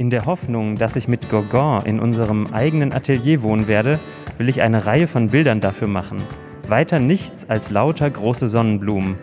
In 0.00 0.08
der 0.08 0.24
Hoffnung, 0.24 0.76
dass 0.76 0.96
ich 0.96 1.08
mit 1.08 1.28
Gauguin 1.28 1.84
in 1.84 2.00
unserem 2.00 2.46
eigenen 2.54 2.94
Atelier 2.94 3.42
wohnen 3.42 3.68
werde, 3.68 3.98
will 4.38 4.48
ich 4.48 4.62
eine 4.62 4.86
Reihe 4.86 5.06
von 5.06 5.28
Bildern 5.28 5.60
dafür 5.60 5.88
machen. 5.88 6.16
Weiter 6.68 6.98
nichts 6.98 7.50
als 7.50 7.70
lauter 7.70 8.08
große 8.08 8.48
Sonnenblumen. 8.48 9.16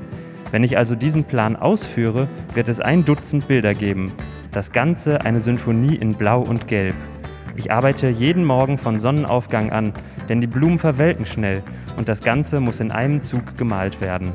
Wenn 0.51 0.63
ich 0.63 0.77
also 0.77 0.93
diesen 0.93 1.23
Plan 1.23 1.55
ausführe, 1.55 2.27
wird 2.53 2.69
es 2.69 2.79
ein 2.79 3.05
Dutzend 3.05 3.47
Bilder 3.47 3.73
geben. 3.73 4.11
Das 4.51 4.71
Ganze 4.71 5.21
eine 5.21 5.39
Symphonie 5.39 5.95
in 5.95 6.13
Blau 6.13 6.41
und 6.41 6.67
Gelb. 6.67 6.93
Ich 7.55 7.71
arbeite 7.71 8.09
jeden 8.09 8.45
Morgen 8.45 8.77
von 8.77 8.99
Sonnenaufgang 8.99 9.71
an, 9.71 9.93
denn 10.29 10.41
die 10.41 10.47
Blumen 10.47 10.77
verwelken 10.77 11.25
schnell 11.25 11.63
und 11.97 12.07
das 12.07 12.21
Ganze 12.21 12.59
muss 12.59 12.81
in 12.81 12.91
einem 12.91 13.23
Zug 13.23 13.57
gemalt 13.57 13.99
werden. 13.99 14.31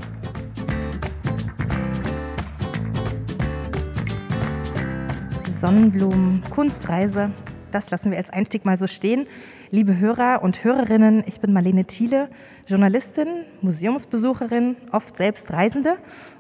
Sonnenblumen, 5.63 6.43
Kunstreise, 6.51 7.31
das 7.71 7.93
lassen 7.93 8.11
wir 8.11 8.19
als 8.19 8.31
Einstieg 8.31 8.65
mal 8.65 8.77
so 8.77 8.89
stehen. 8.89 9.29
Liebe 9.71 9.97
Hörer 9.97 10.43
und 10.43 10.65
Hörerinnen, 10.65 11.23
ich 11.25 11.39
bin 11.39 11.53
Marlene 11.53 11.85
Thiele, 11.85 12.31
Journalistin, 12.67 13.45
Museumsbesucherin, 13.61 14.75
oft 14.91 15.17
selbst 15.17 15.53
Reisende. 15.53 15.99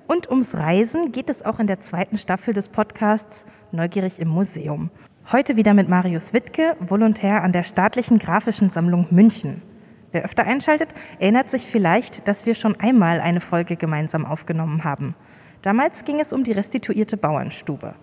Und 0.08 0.28
ums 0.28 0.56
Reisen 0.56 1.12
geht 1.12 1.30
es 1.30 1.44
auch 1.44 1.60
in 1.60 1.68
der 1.68 1.78
zweiten 1.78 2.18
Staffel 2.18 2.52
des 2.52 2.68
Podcasts 2.68 3.46
Neugierig 3.70 4.18
im 4.18 4.27
Museum. 4.27 4.90
Heute 5.30 5.54
wieder 5.54 5.72
mit 5.72 5.88
Marius 5.88 6.32
Wittke, 6.32 6.74
Volontär 6.80 7.44
an 7.44 7.52
der 7.52 7.62
Staatlichen 7.62 8.18
Grafischen 8.18 8.70
Sammlung 8.70 9.06
München. 9.12 9.62
Wer 10.10 10.24
öfter 10.24 10.42
einschaltet, 10.42 10.88
erinnert 11.20 11.48
sich 11.48 11.68
vielleicht, 11.68 12.27
dass 12.27 12.44
wir 12.44 12.56
schon 12.56 12.74
einmal 12.80 13.20
eine 13.20 13.41
Folge 13.41 13.77
gemeinsam 13.77 14.27
aufgenommen 14.27 14.82
haben. 14.82 15.14
Damals 15.62 16.04
ging 16.04 16.18
es 16.18 16.32
um 16.32 16.42
die 16.42 16.50
restituierte 16.50 17.16
Bauernstube. 17.16 17.94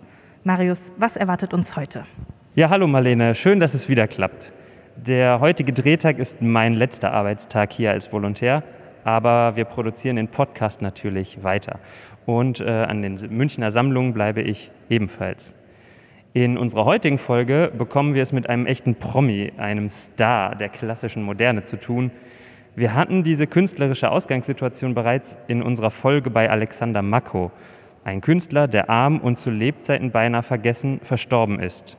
Marius, 0.42 0.94
was 0.96 1.18
erwartet 1.18 1.52
uns 1.52 1.76
heute? 1.76 2.06
Ja, 2.54 2.70
hallo 2.70 2.86
Marlene, 2.86 3.34
schön, 3.34 3.60
dass 3.60 3.74
es 3.74 3.90
wieder 3.90 4.08
klappt. 4.08 4.54
Der 4.96 5.38
heutige 5.38 5.74
Drehtag 5.74 6.18
ist 6.18 6.40
mein 6.40 6.72
letzter 6.72 7.12
Arbeitstag 7.12 7.74
hier 7.74 7.90
als 7.90 8.10
Volontär, 8.10 8.62
aber 9.04 9.54
wir 9.56 9.66
produzieren 9.66 10.16
den 10.16 10.28
Podcast 10.28 10.80
natürlich 10.80 11.44
weiter. 11.44 11.78
Und 12.24 12.58
äh, 12.60 12.70
an 12.70 13.02
den 13.02 13.18
Münchner 13.28 13.70
Sammlungen 13.70 14.14
bleibe 14.14 14.40
ich 14.40 14.70
ebenfalls. 14.88 15.54
In 16.32 16.56
unserer 16.56 16.86
heutigen 16.86 17.18
Folge 17.18 17.70
bekommen 17.76 18.14
wir 18.14 18.22
es 18.22 18.32
mit 18.32 18.48
einem 18.48 18.64
echten 18.64 18.94
Promi, 18.94 19.52
einem 19.58 19.90
Star 19.90 20.54
der 20.54 20.70
klassischen 20.70 21.22
Moderne 21.22 21.64
zu 21.64 21.78
tun. 21.78 22.12
Wir 22.74 22.94
hatten 22.94 23.24
diese 23.24 23.46
künstlerische 23.46 24.10
Ausgangssituation 24.10 24.94
bereits 24.94 25.36
in 25.48 25.60
unserer 25.60 25.90
Folge 25.90 26.30
bei 26.30 26.48
Alexander 26.48 27.02
Mako, 27.02 27.52
ein 28.04 28.20
Künstler, 28.20 28.68
der 28.68 28.88
arm 28.90 29.18
und 29.18 29.38
zu 29.38 29.50
Lebzeiten 29.50 30.10
beinahe 30.10 30.42
vergessen 30.42 31.00
verstorben 31.02 31.60
ist. 31.60 31.96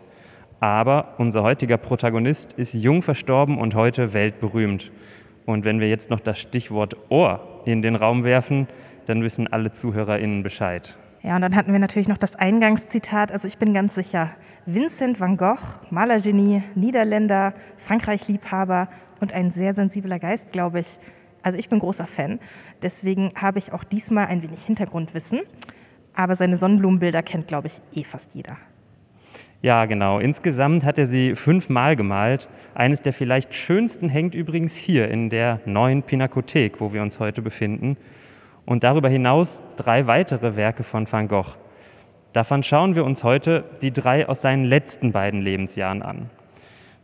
Aber 0.59 1.15
unser 1.17 1.43
heutiger 1.43 1.77
Protagonist 1.77 2.53
ist 2.53 2.73
jung 2.73 3.01
verstorben 3.01 3.57
und 3.57 3.75
heute 3.75 4.13
weltberühmt. 4.13 4.91
Und 5.45 5.65
wenn 5.65 5.79
wir 5.79 5.89
jetzt 5.89 6.09
noch 6.09 6.19
das 6.19 6.39
Stichwort 6.39 6.95
Ohr 7.09 7.61
in 7.65 7.81
den 7.81 7.95
Raum 7.95 8.23
werfen, 8.23 8.67
dann 9.05 9.23
wissen 9.23 9.51
alle 9.51 9.71
ZuhörerInnen 9.71 10.43
Bescheid. 10.43 10.97
Ja, 11.23 11.35
und 11.35 11.41
dann 11.41 11.55
hatten 11.55 11.71
wir 11.71 11.79
natürlich 11.79 12.07
noch 12.07 12.17
das 12.17 12.35
Eingangszitat. 12.35 13.31
Also 13.31 13.47
ich 13.47 13.57
bin 13.57 13.73
ganz 13.73 13.95
sicher, 13.95 14.31
Vincent 14.65 15.19
van 15.19 15.37
Gogh, 15.37 15.79
Malergenie, 15.89 16.63
Niederländer, 16.75 17.53
Frankreich-Liebhaber 17.77 18.87
und 19.19 19.33
ein 19.33 19.51
sehr 19.51 19.73
sensibler 19.73 20.19
Geist, 20.19 20.51
glaube 20.51 20.79
ich. 20.79 20.99
Also 21.43 21.57
ich 21.57 21.69
bin 21.69 21.79
großer 21.79 22.07
Fan. 22.07 22.39
Deswegen 22.81 23.31
habe 23.35 23.59
ich 23.59 23.71
auch 23.71 23.83
diesmal 23.83 24.27
ein 24.27 24.43
wenig 24.43 24.63
Hintergrundwissen. 24.65 25.41
Aber 26.13 26.35
seine 26.35 26.57
Sonnenblumenbilder 26.57 27.23
kennt, 27.23 27.47
glaube 27.47 27.67
ich, 27.67 27.81
eh 27.93 28.03
fast 28.03 28.35
jeder. 28.35 28.57
Ja, 29.61 29.85
genau. 29.85 30.17
Insgesamt 30.19 30.83
hat 30.85 30.97
er 30.97 31.05
sie 31.05 31.35
fünfmal 31.35 31.95
gemalt. 31.95 32.49
Eines 32.73 33.01
der 33.01 33.13
vielleicht 33.13 33.53
schönsten 33.53 34.09
hängt 34.09 34.33
übrigens 34.33 34.75
hier 34.75 35.09
in 35.09 35.29
der 35.29 35.61
neuen 35.65 36.01
Pinakothek, 36.01 36.81
wo 36.81 36.93
wir 36.93 37.01
uns 37.03 37.19
heute 37.19 37.43
befinden. 37.43 37.95
Und 38.65 38.83
darüber 38.83 39.07
hinaus 39.07 39.61
drei 39.75 40.07
weitere 40.07 40.55
Werke 40.55 40.83
von 40.83 41.11
Van 41.11 41.27
Gogh. 41.27 41.57
Davon 42.33 42.63
schauen 42.63 42.95
wir 42.95 43.03
uns 43.05 43.23
heute 43.23 43.65
die 43.81 43.91
drei 43.91 44.27
aus 44.27 44.41
seinen 44.41 44.65
letzten 44.65 45.11
beiden 45.11 45.41
Lebensjahren 45.41 46.01
an. 46.01 46.29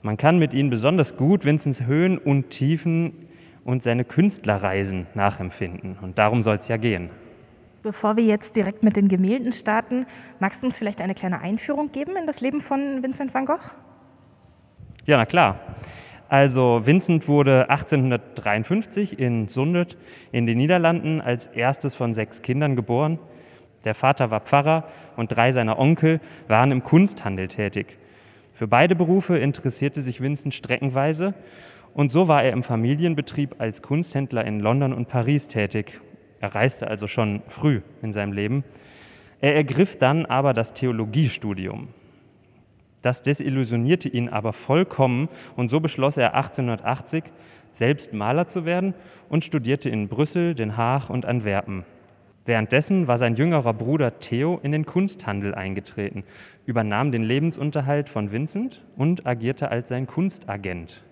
Man 0.02 0.18
kann 0.18 0.40
mit 0.40 0.54
ihnen 0.54 0.70
besonders 0.70 1.18
gut 1.18 1.46
Vinzens 1.46 1.86
Höhen 1.86 2.18
und 2.18 2.50
Tiefen 2.50 3.28
und 3.66 3.84
seine 3.84 4.06
Künstlerreisen 4.06 5.06
nachempfinden. 5.14 5.98
Und 6.02 6.18
darum 6.18 6.42
soll 6.42 6.56
es 6.56 6.70
ja 6.70 6.78
gehen. 6.78 7.10
Bevor 7.88 8.18
wir 8.18 8.26
jetzt 8.26 8.58
direkt 8.58 8.84
mit 8.84 8.98
den 8.98 9.08
Gemälden 9.08 9.54
starten, 9.54 10.08
magst 10.42 10.62
du 10.62 10.68
uns 10.68 10.78
vielleicht 10.78 11.00
eine 11.00 11.16
kleine 11.16 11.40
Einführung 11.40 11.94
geben 11.94 12.18
in 12.18 12.28
das 12.28 12.42
Leben 12.42 12.60
von 12.60 13.02
Vincent 13.02 13.34
van 13.34 13.46
Gogh? 13.46 13.62
Ja, 15.06 15.16
na 15.16 15.26
klar. 15.26 15.58
Also 16.28 16.86
Vincent 16.86 17.30
wurde 17.30 17.70
1853 17.70 19.18
in 19.18 19.48
Sundet 19.48 19.96
in 20.34 20.46
den 20.46 20.58
Niederlanden 20.58 21.22
als 21.22 21.48
erstes 21.48 21.96
von 21.96 22.14
sechs 22.14 22.42
Kindern 22.42 22.76
geboren. 22.76 23.20
Der 23.86 23.96
Vater 23.96 24.32
war 24.32 24.42
Pfarrer 24.42 24.84
und 25.16 25.28
drei 25.28 25.54
seiner 25.54 25.80
Onkel 25.80 26.20
waren 26.50 26.74
im 26.74 26.84
Kunsthandel 26.84 27.48
tätig. 27.48 27.98
Für 28.52 28.68
beide 28.68 28.96
Berufe 28.96 29.38
interessierte 29.38 30.02
sich 30.02 30.20
Vincent 30.20 30.54
streckenweise 30.54 31.36
und 31.94 32.12
so 32.12 32.28
war 32.28 32.44
er 32.44 32.52
im 32.52 32.64
Familienbetrieb 32.64 33.56
als 33.60 33.82
Kunsthändler 33.82 34.44
in 34.44 34.60
London 34.60 34.92
und 34.92 35.08
Paris 35.08 35.48
tätig 35.48 36.02
er 36.40 36.56
reiste 36.56 36.88
also 36.88 37.08
schon 37.08 37.42
früh 37.48 37.82
in 38.02 38.14
seinem 38.14 38.34
Leben. 38.34 38.64
Er 39.42 39.56
ergriff 39.56 39.98
dann 39.98 40.26
aber 40.26 40.54
das 40.54 40.74
Theologiestudium. 40.74 41.90
Das 43.02 43.22
desillusionierte 43.22 44.10
ihn 44.10 44.30
aber 44.30 44.54
vollkommen 44.54 45.30
und 45.56 45.70
so 45.70 45.80
beschloss 45.80 46.18
er 46.18 46.36
1880, 46.36 47.24
selbst 47.72 48.14
Maler 48.14 48.48
zu 48.48 48.66
werden 48.66 48.94
und 49.30 49.44
studierte 49.44 49.90
in 49.90 50.08
Brüssel, 50.08 50.56
Den 50.56 50.78
Haag 50.78 51.10
und 51.10 51.26
Antwerpen. 51.26 51.86
Währenddessen 52.46 53.08
war 53.08 53.18
sein 53.18 53.36
jüngerer 53.36 53.74
Bruder 53.74 54.20
Theo 54.20 54.60
in 54.64 54.72
den 54.72 54.86
Kunsthandel 54.86 55.54
eingetreten, 55.54 56.24
übernahm 56.66 57.12
den 57.12 57.24
Lebensunterhalt 57.24 58.10
von 58.10 58.32
Vincent 58.32 58.84
und 58.96 59.28
agierte 59.28 59.70
als 59.70 59.90
sein 59.90 60.08
Kunstagent. 60.08 61.04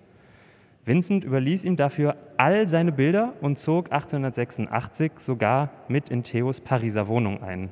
Vincent 0.85 1.23
überließ 1.23 1.65
ihm 1.65 1.75
dafür 1.75 2.15
all 2.37 2.67
seine 2.67 2.91
Bilder 2.91 3.33
und 3.41 3.57
zog 3.57 3.91
1886 3.91 5.13
sogar 5.17 5.71
mit 5.87 6.09
in 6.09 6.21
Theos 6.21 6.61
Pariser 6.61 7.07
Wohnung 7.07 7.41
ein. 7.41 7.69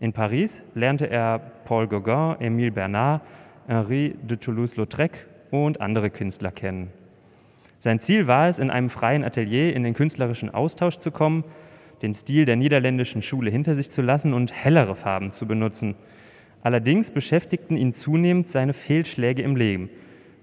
In 0.00 0.12
Paris 0.12 0.62
lernte 0.74 1.08
er 1.08 1.38
Paul 1.64 1.88
Gauguin, 1.88 2.36
Émile 2.38 2.72
Bernard, 2.72 3.22
Henri 3.66 4.14
de 4.22 4.36
Toulouse-Lautrec 4.36 5.26
und 5.50 5.80
andere 5.80 6.10
Künstler 6.10 6.50
kennen. 6.50 6.90
Sein 7.78 8.00
Ziel 8.00 8.26
war 8.26 8.48
es, 8.48 8.58
in 8.58 8.70
einem 8.70 8.90
freien 8.90 9.24
Atelier 9.24 9.74
in 9.74 9.82
den 9.82 9.94
künstlerischen 9.94 10.52
Austausch 10.52 10.98
zu 10.98 11.10
kommen, 11.10 11.44
den 12.02 12.12
Stil 12.12 12.44
der 12.44 12.56
niederländischen 12.56 13.22
Schule 13.22 13.50
hinter 13.50 13.74
sich 13.74 13.90
zu 13.90 14.02
lassen 14.02 14.34
und 14.34 14.52
hellere 14.52 14.94
Farben 14.94 15.30
zu 15.30 15.46
benutzen. 15.46 15.94
Allerdings 16.62 17.10
beschäftigten 17.10 17.78
ihn 17.78 17.94
zunehmend 17.94 18.48
seine 18.48 18.74
Fehlschläge 18.74 19.40
im 19.40 19.56
Leben. 19.56 19.88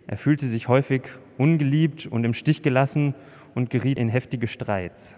Er 0.08 0.18
fühlte 0.18 0.48
sich 0.48 0.68
häufig 0.68 1.12
ungeliebt 1.38 2.06
und 2.06 2.24
im 2.24 2.34
Stich 2.34 2.62
gelassen 2.62 3.16
und 3.56 3.70
geriet 3.70 4.00
in 4.00 4.10
heftige 4.10 4.48
Streits. 4.48 5.16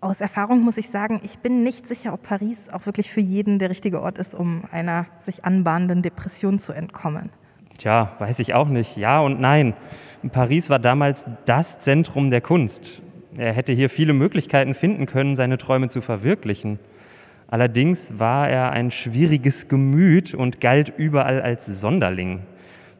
Aus 0.00 0.20
Erfahrung 0.20 0.60
muss 0.60 0.76
ich 0.76 0.90
sagen, 0.90 1.20
ich 1.24 1.38
bin 1.38 1.62
nicht 1.62 1.86
sicher, 1.86 2.12
ob 2.12 2.22
Paris 2.22 2.68
auch 2.68 2.84
wirklich 2.84 3.10
für 3.10 3.20
jeden 3.20 3.58
der 3.58 3.70
richtige 3.70 4.02
Ort 4.02 4.18
ist, 4.18 4.34
um 4.34 4.64
einer 4.70 5.06
sich 5.20 5.44
anbahnenden 5.46 6.02
Depression 6.02 6.58
zu 6.58 6.74
entkommen. 6.74 7.30
Tja, 7.78 8.12
weiß 8.18 8.38
ich 8.40 8.54
auch 8.54 8.68
nicht. 8.68 8.96
Ja 8.96 9.20
und 9.20 9.40
nein. 9.40 9.74
Paris 10.30 10.70
war 10.70 10.78
damals 10.78 11.26
das 11.46 11.78
Zentrum 11.78 12.30
der 12.30 12.40
Kunst. 12.40 13.02
Er 13.36 13.52
hätte 13.52 13.72
hier 13.72 13.90
viele 13.90 14.12
Möglichkeiten 14.12 14.74
finden 14.74 15.06
können, 15.06 15.34
seine 15.34 15.58
Träume 15.58 15.88
zu 15.88 16.00
verwirklichen. 16.00 16.78
Allerdings 17.48 18.18
war 18.18 18.48
er 18.48 18.70
ein 18.72 18.90
schwieriges 18.90 19.68
Gemüt 19.68 20.34
und 20.34 20.60
galt 20.60 20.92
überall 20.96 21.42
als 21.42 21.66
Sonderling. 21.66 22.40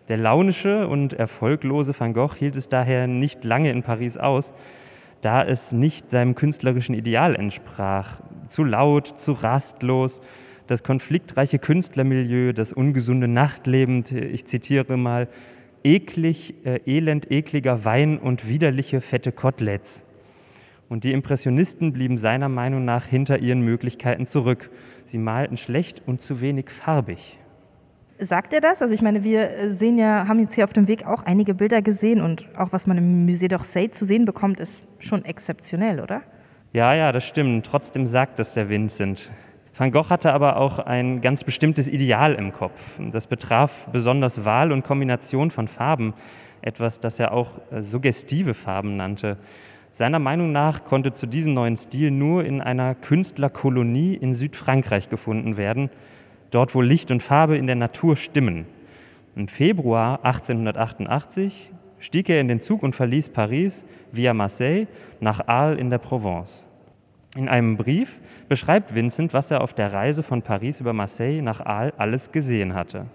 Der 0.08 0.18
launische 0.18 0.86
und 0.86 1.14
erfolglose 1.14 1.98
Van 1.98 2.12
Gogh 2.12 2.36
hielt 2.36 2.56
es 2.56 2.68
daher 2.68 3.06
nicht 3.06 3.44
lange 3.44 3.70
in 3.70 3.82
Paris 3.82 4.18
aus, 4.18 4.52
da 5.22 5.42
es 5.42 5.72
nicht 5.72 6.10
seinem 6.10 6.34
künstlerischen 6.34 6.94
Ideal 6.94 7.34
entsprach. 7.34 8.20
Zu 8.48 8.64
laut, 8.64 9.18
zu 9.18 9.32
rastlos, 9.32 10.20
das 10.66 10.82
konfliktreiche 10.82 11.58
Künstlermilieu, 11.58 12.52
das 12.52 12.74
ungesunde 12.74 13.28
Nachtleben, 13.28 14.04
ich 14.12 14.46
zitiere 14.46 14.98
mal, 14.98 15.28
eklig, 15.82 16.54
äh, 16.64 16.80
elend 16.86 17.30
ekliger 17.30 17.84
Wein 17.84 18.18
und 18.18 18.48
widerliche 18.48 19.00
fette 19.00 19.32
Koteletts. 19.32 20.04
Und 20.88 21.04
die 21.04 21.12
Impressionisten 21.12 21.92
blieben 21.92 22.18
seiner 22.18 22.48
Meinung 22.48 22.84
nach 22.84 23.06
hinter 23.06 23.38
ihren 23.38 23.62
Möglichkeiten 23.62 24.26
zurück. 24.26 24.70
Sie 25.04 25.18
malten 25.18 25.56
schlecht 25.56 26.02
und 26.06 26.22
zu 26.22 26.40
wenig 26.40 26.70
farbig. 26.70 27.38
Sagt 28.24 28.54
er 28.54 28.62
das? 28.62 28.80
Also 28.80 28.94
ich 28.94 29.02
meine, 29.02 29.22
wir 29.22 29.50
äh, 29.50 29.70
sehen 29.70 29.98
ja, 29.98 30.26
haben 30.26 30.40
jetzt 30.40 30.54
hier 30.54 30.64
auf 30.64 30.72
dem 30.72 30.88
Weg 30.88 31.06
auch 31.06 31.24
einige 31.24 31.54
Bilder 31.54 31.82
gesehen 31.82 32.22
und 32.22 32.46
auch 32.56 32.72
was 32.72 32.86
man 32.86 32.96
im 32.96 33.26
Musée 33.26 33.50
d'Orsay 33.50 33.90
zu 33.90 34.06
sehen 34.06 34.24
bekommt, 34.24 34.60
ist 34.60 34.82
schon 34.98 35.24
exzeptionell, 35.24 36.00
oder? 36.00 36.22
Ja, 36.72 36.94
ja, 36.94 37.12
das 37.12 37.24
stimmt. 37.24 37.66
Trotzdem 37.66 38.06
sagt 38.06 38.40
es 38.40 38.54
der 38.54 38.70
Vincent. 38.70 39.30
Van 39.76 39.90
Gogh 39.90 40.08
hatte 40.08 40.32
aber 40.32 40.56
auch 40.56 40.78
ein 40.78 41.20
ganz 41.20 41.44
bestimmtes 41.44 41.88
Ideal 41.88 42.34
im 42.34 42.52
Kopf. 42.52 42.98
Das 43.12 43.26
betraf 43.26 43.88
besonders 43.92 44.44
Wahl 44.44 44.72
und 44.72 44.84
Kombination 44.84 45.50
von 45.50 45.68
Farben, 45.68 46.14
etwas, 46.62 47.00
das 47.00 47.20
er 47.20 47.32
auch 47.32 47.60
äh, 47.72 47.82
suggestive 47.82 48.54
Farben 48.54 48.96
nannte. 48.96 49.36
Seiner 49.92 50.18
Meinung 50.18 50.50
nach 50.50 50.84
konnte 50.84 51.12
zu 51.12 51.26
diesem 51.26 51.52
neuen 51.52 51.76
Stil 51.76 52.10
nur 52.10 52.44
in 52.44 52.60
einer 52.62 52.94
Künstlerkolonie 52.94 54.14
in 54.14 54.32
Südfrankreich 54.32 55.08
gefunden 55.10 55.56
werden, 55.56 55.90
dort 56.54 56.74
wo 56.74 56.80
Licht 56.80 57.10
und 57.10 57.22
Farbe 57.22 57.56
in 57.56 57.66
der 57.66 57.76
Natur 57.76 58.16
stimmen. 58.16 58.66
Im 59.36 59.48
Februar 59.48 60.24
1888 60.24 61.72
stieg 61.98 62.28
er 62.28 62.40
in 62.40 62.48
den 62.48 62.60
Zug 62.60 62.82
und 62.82 62.94
verließ 62.94 63.30
Paris 63.30 63.84
via 64.12 64.32
Marseille 64.34 64.86
nach 65.20 65.48
Arles 65.48 65.80
in 65.80 65.90
der 65.90 65.98
Provence. 65.98 66.64
In 67.36 67.48
einem 67.48 67.76
Brief 67.76 68.20
beschreibt 68.48 68.94
Vincent, 68.94 69.34
was 69.34 69.50
er 69.50 69.60
auf 69.60 69.74
der 69.74 69.92
Reise 69.92 70.22
von 70.22 70.42
Paris 70.42 70.78
über 70.78 70.92
Marseille 70.92 71.42
nach 71.42 71.60
Arles 71.60 71.94
alles 71.98 72.30
gesehen 72.30 72.74
hatte. 72.74 73.06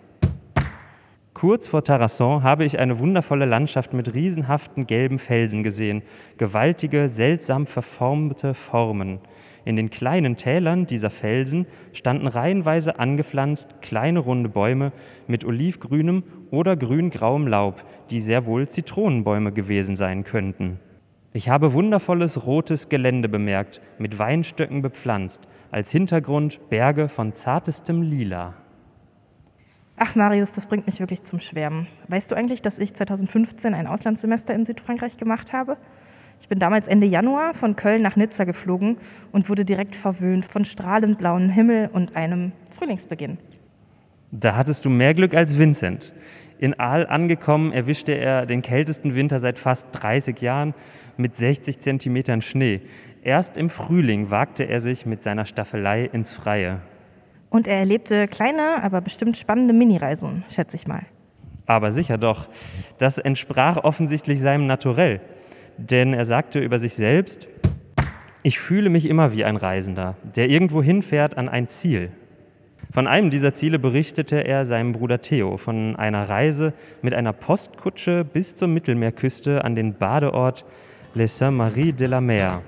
Kurz 1.34 1.68
vor 1.68 1.86
Tarasson 1.86 2.44
habe 2.44 2.66
ich 2.66 2.80
eine 2.80 3.00
wundervolle 3.00 3.46
Landschaft 3.46 3.94
mit 3.94 4.14
riesenhaften 4.14 4.88
gelben 4.88 5.20
Felsen 5.20 5.64
gesehen, 5.64 6.02
gewaltige, 6.38 7.08
seltsam 7.08 7.66
verformte 7.66 8.54
Formen. 8.54 9.20
In 9.66 9.76
den 9.76 9.90
kleinen 9.90 10.38
Tälern 10.38 10.88
dieser 10.88 11.10
Felsen 11.10 11.68
standen 11.94 12.28
reihenweise 12.28 13.00
angepflanzt 13.00 13.82
kleine 13.82 14.20
runde 14.20 14.50
Bäume 14.50 14.92
mit 15.28 15.46
olivgrünem 15.46 16.24
oder 16.52 16.76
grün-grauem 16.76 17.48
Laub, 17.48 17.84
die 18.10 18.20
sehr 18.20 18.46
wohl 18.46 18.68
Zitronenbäume 18.68 19.52
gewesen 19.52 19.96
sein 19.96 20.24
könnten. 20.24 20.80
Ich 21.32 21.48
habe 21.48 21.74
wundervolles 21.74 22.48
rotes 22.48 22.90
Gelände 22.90 23.30
bemerkt, 23.30 23.82
mit 24.00 24.18
Weinstöcken 24.18 24.82
bepflanzt, 24.82 25.42
als 25.70 25.92
Hintergrund 25.92 26.60
Berge 26.70 27.08
von 27.08 27.34
zartestem 27.34 28.02
Lila. 28.02 28.56
Ach, 29.96 30.16
Marius, 30.16 30.54
das 30.54 30.66
bringt 30.66 30.86
mich 30.86 31.02
wirklich 31.02 31.24
zum 31.24 31.42
Schwärmen. 31.42 31.86
Weißt 32.08 32.32
du 32.32 32.36
eigentlich, 32.36 32.62
dass 32.62 32.80
ich 32.80 32.94
2015 32.94 33.74
ein 33.74 33.86
Auslandssemester 33.86 34.56
in 34.56 34.66
Südfrankreich 34.66 35.18
gemacht 35.18 35.52
habe? 35.52 35.78
Ich 36.42 36.48
bin 36.48 36.60
damals 36.60 36.88
Ende 36.88 37.06
Januar 37.06 37.54
von 37.54 37.76
Köln 37.76 38.02
nach 38.02 38.16
Nizza 38.16 38.44
geflogen 38.44 38.98
und 39.32 39.50
wurde 39.50 39.66
direkt 39.66 39.96
verwöhnt 39.96 40.46
von 40.46 40.66
strahlend 40.66 41.18
blauem 41.18 41.50
Himmel 41.50 41.90
und 41.92 42.16
einem 42.16 42.54
Frühlingsbeginn. 42.78 43.38
Da 44.32 44.56
hattest 44.56 44.86
du 44.86 44.90
mehr 44.90 45.14
Glück 45.14 45.34
als 45.34 45.58
Vincent. 45.58 46.14
In 46.60 46.80
Aal 46.80 47.08
angekommen 47.08 47.72
erwischte 47.72 48.12
er 48.12 48.46
den 48.46 48.62
kältesten 48.62 49.16
Winter 49.16 49.40
seit 49.40 49.58
fast 49.58 49.88
30 49.94 50.42
Jahren 50.42 50.74
mit 51.18 51.36
60 51.38 51.80
Zentimetern 51.80 52.42
Schnee. 52.42 52.82
Erst 53.24 53.58
im 53.58 53.70
Frühling 53.70 54.30
wagte 54.30 54.64
er 54.64 54.80
sich 54.80 55.06
mit 55.06 55.24
seiner 55.24 55.46
Staffelei 55.46 56.06
ins 56.06 56.34
Freie. 56.34 56.82
Und 57.50 57.68
er 57.68 57.78
erlebte 57.78 58.28
kleine, 58.28 58.84
aber 58.84 59.02
bestimmt 59.02 59.38
spannende 59.38 59.74
Minireisen, 59.74 60.44
schätze 60.52 60.76
ich 60.76 60.88
mal. 60.88 61.04
Aber 61.66 61.92
sicher 61.92 62.18
doch. 62.18 62.48
Das 62.98 63.18
entsprach 63.18 63.78
offensichtlich 63.78 64.40
seinem 64.40 64.68
Naturell. 64.68 65.22
Denn 65.82 66.14
er 66.14 66.26
sagte 66.26 66.60
über 66.60 66.78
sich 66.78 66.94
selbst, 66.94 67.48
ich 68.44 68.60
fühle 68.60 68.90
mich 68.90 69.08
immer 69.08 69.34
wie 69.34 69.46
ein 69.46 69.56
Reisender, 69.56 70.18
der 70.36 70.50
irgendwo 70.50 70.84
hinfährt 70.84 71.38
an 71.38 71.48
ein 71.48 71.70
Ziel. 71.70 72.12
Von 72.92 73.08
einem 73.08 73.30
dieser 73.30 73.54
Ziele 73.54 73.80
berichtete 73.80 74.46
er 74.46 74.66
seinem 74.66 74.92
Bruder 74.92 75.22
Theo 75.22 75.56
von 75.56 75.96
einer 75.96 76.28
Reise 76.28 76.74
mit 77.02 77.14
einer 77.14 77.32
Postkutsche 77.32 78.26
bis 78.26 78.56
zur 78.56 78.68
Mittelmeerküste 78.68 79.64
an 79.64 79.76
den 79.76 79.94
Badeort 79.94 80.66
Les 81.16 81.38
Saintes-Maries 81.38 81.96
de 81.96 82.08
la 82.08 82.20
Mer. 82.20 82.62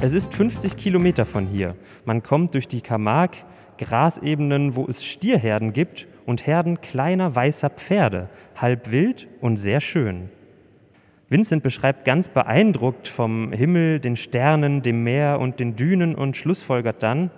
Es 0.00 0.14
ist 0.14 0.32
50 0.34 0.76
Kilometer 0.76 1.24
von 1.24 1.46
hier. 1.46 1.74
Man 2.04 2.22
kommt 2.22 2.54
durch 2.54 2.68
die 2.68 2.80
Camargue, 2.80 3.38
Grasebenen, 3.78 4.76
wo 4.76 4.86
es 4.86 5.04
Stierherden 5.04 5.72
gibt 5.72 6.06
und 6.26 6.46
Herden 6.46 6.80
kleiner 6.80 7.34
weißer 7.34 7.70
Pferde, 7.70 8.28
halb 8.56 8.90
wild 8.90 9.28
und 9.40 9.56
sehr 9.56 9.80
schön. 9.80 10.30
Vincent 11.28 11.62
beschreibt 11.62 12.04
ganz 12.04 12.28
beeindruckt 12.28 13.08
vom 13.08 13.52
Himmel, 13.52 14.00
den 14.00 14.16
Sternen, 14.16 14.82
dem 14.82 15.02
Meer 15.02 15.40
und 15.40 15.60
den 15.60 15.76
Dünen 15.76 16.14
und 16.14 16.36
schlussfolgert 16.36 17.02
dann, 17.02 17.30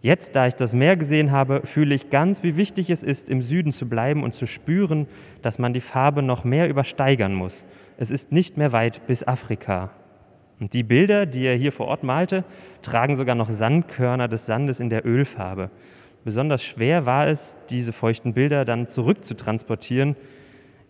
jetzt, 0.00 0.36
da 0.36 0.46
ich 0.46 0.54
das 0.54 0.74
Meer 0.74 0.96
gesehen 0.96 1.30
habe, 1.30 1.62
fühle 1.64 1.94
ich 1.94 2.10
ganz, 2.10 2.42
wie 2.42 2.56
wichtig 2.56 2.90
es 2.90 3.02
ist, 3.02 3.30
im 3.30 3.40
Süden 3.40 3.72
zu 3.72 3.88
bleiben 3.88 4.22
und 4.22 4.34
zu 4.34 4.46
spüren, 4.46 5.06
dass 5.40 5.58
man 5.58 5.72
die 5.72 5.80
Farbe 5.80 6.22
noch 6.22 6.44
mehr 6.44 6.68
übersteigern 6.68 7.34
muss. 7.34 7.64
Es 7.96 8.10
ist 8.10 8.32
nicht 8.32 8.56
mehr 8.56 8.72
weit 8.72 9.06
bis 9.06 9.26
Afrika. 9.26 9.90
Und 10.60 10.74
die 10.74 10.82
Bilder, 10.82 11.26
die 11.26 11.44
er 11.44 11.56
hier 11.56 11.72
vor 11.72 11.86
Ort 11.86 12.04
malte, 12.04 12.44
tragen 12.82 13.16
sogar 13.16 13.34
noch 13.34 13.50
Sandkörner 13.50 14.28
des 14.28 14.46
Sandes 14.46 14.80
in 14.80 14.90
der 14.90 15.04
Ölfarbe. 15.04 15.70
Besonders 16.24 16.62
schwer 16.62 17.04
war 17.04 17.26
es, 17.26 17.56
diese 17.68 17.92
feuchten 17.92 18.34
Bilder 18.34 18.64
dann 18.64 18.86
zurückzutransportieren, 18.86 20.16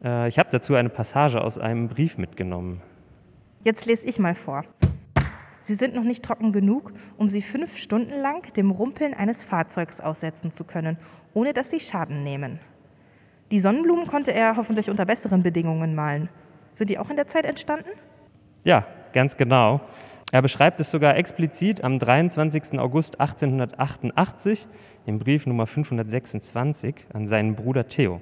äh, 0.04 0.28
ich 0.28 0.38
habe 0.38 0.50
dazu 0.50 0.74
eine 0.74 0.88
Passage 0.88 1.40
aus 1.42 1.58
einem 1.58 1.88
Brief 1.88 2.18
mitgenommen. 2.18 2.80
Jetzt 3.64 3.86
lese 3.86 4.06
ich 4.06 4.18
mal 4.18 4.34
vor. 4.34 4.64
Sie 5.62 5.74
sind 5.74 5.94
noch 5.94 6.02
nicht 6.02 6.24
trocken 6.24 6.52
genug, 6.52 6.92
um 7.16 7.28
sie 7.28 7.40
fünf 7.40 7.76
Stunden 7.76 8.20
lang 8.20 8.52
dem 8.54 8.72
Rumpeln 8.72 9.14
eines 9.14 9.44
Fahrzeugs 9.44 10.00
aussetzen 10.00 10.50
zu 10.50 10.64
können, 10.64 10.98
ohne 11.34 11.52
dass 11.52 11.70
sie 11.70 11.78
Schaden 11.78 12.24
nehmen. 12.24 12.58
Die 13.52 13.60
Sonnenblumen 13.60 14.06
konnte 14.06 14.32
er 14.32 14.56
hoffentlich 14.56 14.90
unter 14.90 15.04
besseren 15.04 15.42
Bedingungen 15.42 15.94
malen. 15.94 16.28
Sind 16.74 16.90
die 16.90 16.98
auch 16.98 17.10
in 17.10 17.16
der 17.16 17.28
Zeit 17.28 17.44
entstanden? 17.44 17.90
Ja, 18.64 18.86
ganz 19.12 19.36
genau. 19.36 19.80
Er 20.32 20.40
beschreibt 20.40 20.80
es 20.80 20.90
sogar 20.90 21.16
explizit 21.16 21.84
am 21.84 21.98
23. 21.98 22.78
August 22.78 23.20
1888 23.20 24.66
im 25.04 25.18
Brief 25.18 25.46
Nummer 25.46 25.66
526 25.66 26.94
an 27.12 27.28
seinen 27.28 27.54
Bruder 27.54 27.86
Theo. 27.86 28.20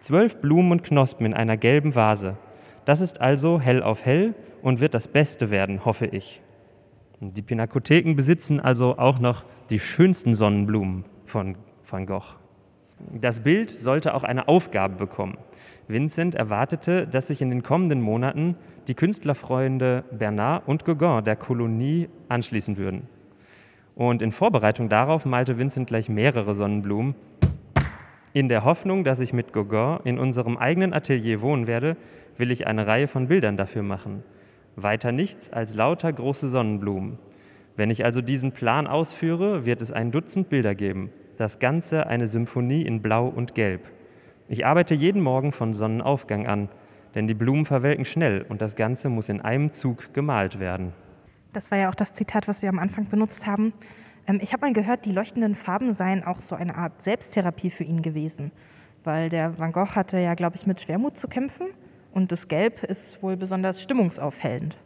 Zwölf 0.00 0.40
Blumen 0.40 0.72
und 0.72 0.84
Knospen 0.84 1.26
in 1.26 1.34
einer 1.34 1.56
gelben 1.56 1.94
Vase. 1.94 2.36
Das 2.84 3.00
ist 3.00 3.20
also 3.20 3.60
hell 3.60 3.82
auf 3.82 4.04
hell 4.04 4.34
und 4.62 4.80
wird 4.80 4.94
das 4.94 5.08
Beste 5.08 5.50
werden, 5.50 5.84
hoffe 5.84 6.06
ich. 6.06 6.40
Die 7.20 7.42
Pinakotheken 7.42 8.14
besitzen 8.14 8.60
also 8.60 8.98
auch 8.98 9.18
noch 9.18 9.44
die 9.70 9.80
schönsten 9.80 10.34
Sonnenblumen 10.34 11.04
von 11.24 11.56
Van 11.84 12.06
Gogh. 12.06 12.36
Das 12.98 13.40
Bild 13.40 13.70
sollte 13.70 14.14
auch 14.14 14.24
eine 14.24 14.48
Aufgabe 14.48 14.96
bekommen. 14.96 15.38
Vincent 15.88 16.34
erwartete, 16.34 17.06
dass 17.06 17.28
sich 17.28 17.42
in 17.42 17.50
den 17.50 17.62
kommenden 17.62 18.00
Monaten 18.00 18.56
die 18.88 18.94
Künstlerfreunde 18.94 20.04
Bernard 20.10 20.66
und 20.66 20.84
Gauguin 20.84 21.24
der 21.24 21.36
Kolonie 21.36 22.08
anschließen 22.28 22.76
würden. 22.76 23.08
Und 23.94 24.22
in 24.22 24.32
Vorbereitung 24.32 24.88
darauf 24.88 25.24
malte 25.24 25.58
Vincent 25.58 25.86
gleich 25.86 26.08
mehrere 26.08 26.54
Sonnenblumen, 26.54 27.14
in 28.36 28.50
der 28.50 28.64
Hoffnung, 28.64 29.02
dass 29.02 29.20
ich 29.20 29.32
mit 29.32 29.54
Gauguin 29.54 30.00
in 30.04 30.18
unserem 30.18 30.58
eigenen 30.58 30.92
Atelier 30.92 31.40
wohnen 31.40 31.66
werde, 31.66 31.96
will 32.36 32.50
ich 32.50 32.66
eine 32.66 32.86
Reihe 32.86 33.08
von 33.08 33.28
Bildern 33.28 33.56
dafür 33.56 33.82
machen. 33.82 34.22
Weiter 34.76 35.10
nichts 35.10 35.50
als 35.50 35.74
lauter 35.74 36.12
große 36.12 36.48
Sonnenblumen. 36.48 37.18
Wenn 37.76 37.90
ich 37.90 38.04
also 38.04 38.20
diesen 38.20 38.52
Plan 38.52 38.86
ausführe, 38.86 39.64
wird 39.64 39.80
es 39.80 39.90
ein 39.90 40.12
Dutzend 40.12 40.50
Bilder 40.50 40.74
geben. 40.74 41.10
Das 41.36 41.58
Ganze 41.58 42.06
eine 42.06 42.26
Symphonie 42.26 42.82
in 42.82 43.02
Blau 43.02 43.26
und 43.26 43.54
Gelb. 43.54 43.82
Ich 44.48 44.64
arbeite 44.64 44.94
jeden 44.94 45.20
Morgen 45.20 45.52
von 45.52 45.74
Sonnenaufgang 45.74 46.46
an, 46.46 46.70
denn 47.14 47.26
die 47.26 47.34
Blumen 47.34 47.66
verwelken 47.66 48.06
schnell 48.06 48.46
und 48.48 48.62
das 48.62 48.74
Ganze 48.74 49.10
muss 49.10 49.28
in 49.28 49.42
einem 49.42 49.72
Zug 49.74 50.14
gemalt 50.14 50.60
werden. 50.60 50.92
Das 51.52 51.70
war 51.70 51.78
ja 51.78 51.90
auch 51.90 51.94
das 51.94 52.14
Zitat, 52.14 52.48
was 52.48 52.62
wir 52.62 52.70
am 52.70 52.78
Anfang 52.78 53.08
benutzt 53.08 53.46
haben. 53.46 53.74
Ähm, 54.26 54.38
ich 54.42 54.54
habe 54.54 54.64
mal 54.64 54.72
gehört, 54.72 55.04
die 55.04 55.12
leuchtenden 55.12 55.54
Farben 55.54 55.92
seien 55.92 56.24
auch 56.24 56.40
so 56.40 56.54
eine 56.54 56.74
Art 56.74 57.02
Selbsttherapie 57.02 57.70
für 57.70 57.84
ihn 57.84 58.00
gewesen, 58.00 58.50
weil 59.04 59.28
der 59.28 59.58
Van 59.58 59.72
Gogh 59.72 59.94
hatte 59.94 60.18
ja, 60.18 60.34
glaube 60.34 60.56
ich, 60.56 60.66
mit 60.66 60.80
Schwermut 60.80 61.18
zu 61.18 61.28
kämpfen 61.28 61.66
und 62.12 62.32
das 62.32 62.48
Gelb 62.48 62.82
ist 62.82 63.22
wohl 63.22 63.36
besonders 63.36 63.82
stimmungsaufhellend. 63.82 64.76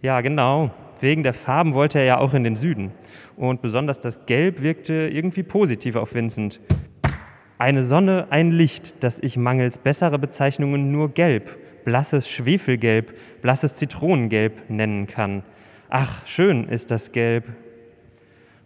Ja, 0.00 0.22
genau. 0.22 0.70
Wegen 1.00 1.22
der 1.22 1.34
Farben 1.34 1.74
wollte 1.74 1.98
er 1.98 2.04
ja 2.04 2.18
auch 2.18 2.34
in 2.34 2.44
den 2.44 2.56
Süden. 2.56 2.92
Und 3.36 3.62
besonders 3.62 4.00
das 4.00 4.26
Gelb 4.26 4.62
wirkte 4.62 5.08
irgendwie 5.12 5.42
positiv 5.42 5.96
auf 5.96 6.14
Vincent. 6.14 6.60
Eine 7.58 7.82
Sonne, 7.82 8.28
ein 8.30 8.50
Licht, 8.50 9.02
das 9.02 9.18
ich 9.18 9.36
mangels 9.36 9.78
besserer 9.78 10.18
Bezeichnungen 10.18 10.92
nur 10.92 11.10
Gelb, 11.10 11.56
blasses 11.84 12.28
Schwefelgelb, 12.28 13.12
blasses 13.42 13.74
Zitronengelb 13.74 14.70
nennen 14.70 15.06
kann. 15.06 15.42
Ach, 15.88 16.26
schön 16.26 16.68
ist 16.68 16.90
das 16.90 17.12
Gelb, 17.12 17.44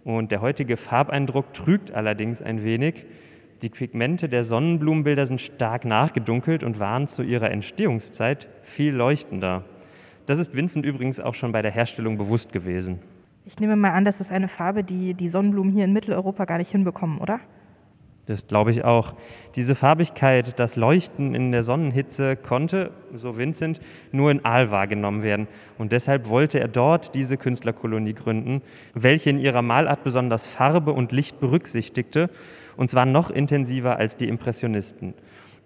und 0.04 0.32
der 0.32 0.40
heutige 0.40 0.76
Farbeindruck 0.76 1.54
trügt 1.54 1.92
allerdings 1.92 2.42
ein 2.42 2.64
wenig. 2.64 3.06
Die 3.62 3.68
Pigmente 3.68 4.28
der 4.28 4.42
Sonnenblumenbilder 4.42 5.26
sind 5.26 5.40
stark 5.40 5.84
nachgedunkelt 5.84 6.64
und 6.64 6.80
waren 6.80 7.06
zu 7.06 7.22
ihrer 7.22 7.50
Entstehungszeit 7.50 8.48
viel 8.62 8.92
leuchtender. 8.92 9.64
Das 10.26 10.38
ist 10.38 10.54
Vincent 10.54 10.86
übrigens 10.86 11.18
auch 11.20 11.34
schon 11.34 11.52
bei 11.52 11.62
der 11.62 11.72
Herstellung 11.72 12.16
bewusst 12.16 12.52
gewesen. 12.52 13.00
Ich 13.44 13.58
nehme 13.58 13.74
mal 13.74 13.90
an, 13.90 14.04
das 14.04 14.20
ist 14.20 14.30
eine 14.30 14.46
Farbe, 14.46 14.84
die 14.84 15.14
die 15.14 15.28
Sonnenblumen 15.28 15.72
hier 15.72 15.84
in 15.84 15.92
Mitteleuropa 15.92 16.44
gar 16.44 16.58
nicht 16.58 16.70
hinbekommen, 16.70 17.18
oder? 17.18 17.40
Das 18.26 18.46
glaube 18.46 18.70
ich 18.70 18.84
auch. 18.84 19.14
Diese 19.56 19.74
Farbigkeit, 19.74 20.60
das 20.60 20.76
Leuchten 20.76 21.34
in 21.34 21.50
der 21.50 21.64
Sonnenhitze 21.64 22.36
konnte, 22.36 22.92
so 23.16 23.36
Vincent, 23.36 23.80
nur 24.12 24.30
in 24.30 24.44
Aal 24.44 24.70
wahrgenommen 24.70 25.24
werden. 25.24 25.48
Und 25.76 25.90
deshalb 25.90 26.28
wollte 26.28 26.60
er 26.60 26.68
dort 26.68 27.16
diese 27.16 27.36
Künstlerkolonie 27.36 28.14
gründen, 28.14 28.62
welche 28.94 29.30
in 29.30 29.38
ihrer 29.38 29.62
Malart 29.62 30.04
besonders 30.04 30.46
Farbe 30.46 30.92
und 30.92 31.10
Licht 31.10 31.40
berücksichtigte, 31.40 32.30
und 32.76 32.90
zwar 32.90 33.06
noch 33.06 33.30
intensiver 33.30 33.96
als 33.96 34.16
die 34.16 34.28
Impressionisten. 34.28 35.14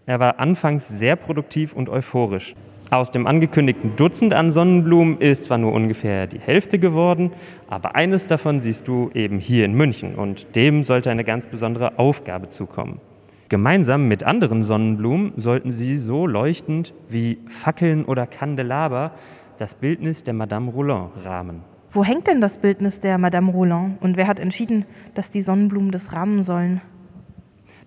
Er 0.06 0.18
war 0.18 0.38
anfangs 0.38 0.88
sehr 0.88 1.16
produktiv 1.16 1.74
und 1.74 1.90
euphorisch. 1.90 2.54
Aus 2.90 3.10
dem 3.10 3.26
angekündigten 3.26 3.96
Dutzend 3.96 4.32
an 4.32 4.52
Sonnenblumen 4.52 5.20
ist 5.20 5.44
zwar 5.44 5.58
nur 5.58 5.72
ungefähr 5.72 6.28
die 6.28 6.38
Hälfte 6.38 6.78
geworden, 6.78 7.32
aber 7.68 7.96
eines 7.96 8.28
davon 8.28 8.60
siehst 8.60 8.86
du 8.86 9.10
eben 9.12 9.40
hier 9.40 9.64
in 9.64 9.74
München 9.74 10.14
und 10.14 10.54
dem 10.54 10.84
sollte 10.84 11.10
eine 11.10 11.24
ganz 11.24 11.48
besondere 11.48 11.98
Aufgabe 11.98 12.48
zukommen. 12.48 13.00
Gemeinsam 13.48 14.06
mit 14.06 14.22
anderen 14.22 14.62
Sonnenblumen 14.62 15.32
sollten 15.36 15.72
sie 15.72 15.98
so 15.98 16.28
leuchtend 16.28 16.94
wie 17.08 17.38
Fackeln 17.48 18.04
oder 18.04 18.26
Kandelaber 18.26 19.12
das 19.58 19.74
Bildnis 19.74 20.22
der 20.22 20.34
Madame 20.34 20.70
Roland 20.70 21.10
rahmen. 21.24 21.62
Wo 21.90 22.04
hängt 22.04 22.28
denn 22.28 22.40
das 22.40 22.58
Bildnis 22.58 23.00
der 23.00 23.18
Madame 23.18 23.50
Roland 23.50 24.00
und 24.00 24.16
wer 24.16 24.28
hat 24.28 24.38
entschieden, 24.38 24.84
dass 25.14 25.30
die 25.30 25.40
Sonnenblumen 25.40 25.90
das 25.90 26.12
rahmen 26.12 26.42
sollen? 26.42 26.80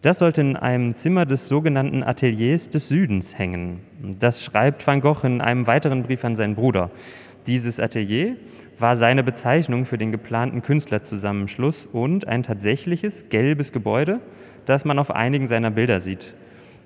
Das 0.02 0.20
sollte 0.20 0.40
in 0.40 0.56
einem 0.56 0.96
Zimmer 0.96 1.26
des 1.26 1.50
sogenannten 1.50 2.04
Ateliers 2.04 2.70
des 2.70 2.88
Südens 2.88 3.38
hängen. 3.38 3.82
Das 4.18 4.42
schreibt 4.42 4.88
Van 4.88 5.02
Gogh 5.02 5.28
in 5.28 5.42
einem 5.42 5.68
weiteren 5.68 6.04
Brief 6.04 6.24
an 6.24 6.38
seinen 6.38 6.56
Bruder. 6.56 6.90
Dieses 7.48 7.82
Atelier 7.82 8.38
war 8.80 8.96
seine 8.96 9.24
Bezeichnung 9.24 9.86
für 9.86 9.98
den 9.98 10.14
geplanten 10.14 10.62
Künstlerzusammenschluss 10.62 11.86
und 11.86 12.30
ein 12.30 12.44
tatsächliches 12.44 13.28
gelbes 13.28 13.74
Gebäude, 13.74 14.22
das 14.64 14.86
man 14.86 15.00
auf 15.00 15.12
einigen 15.12 15.48
seiner 15.48 15.70
Bilder 15.70 16.00
sieht. 16.00 16.34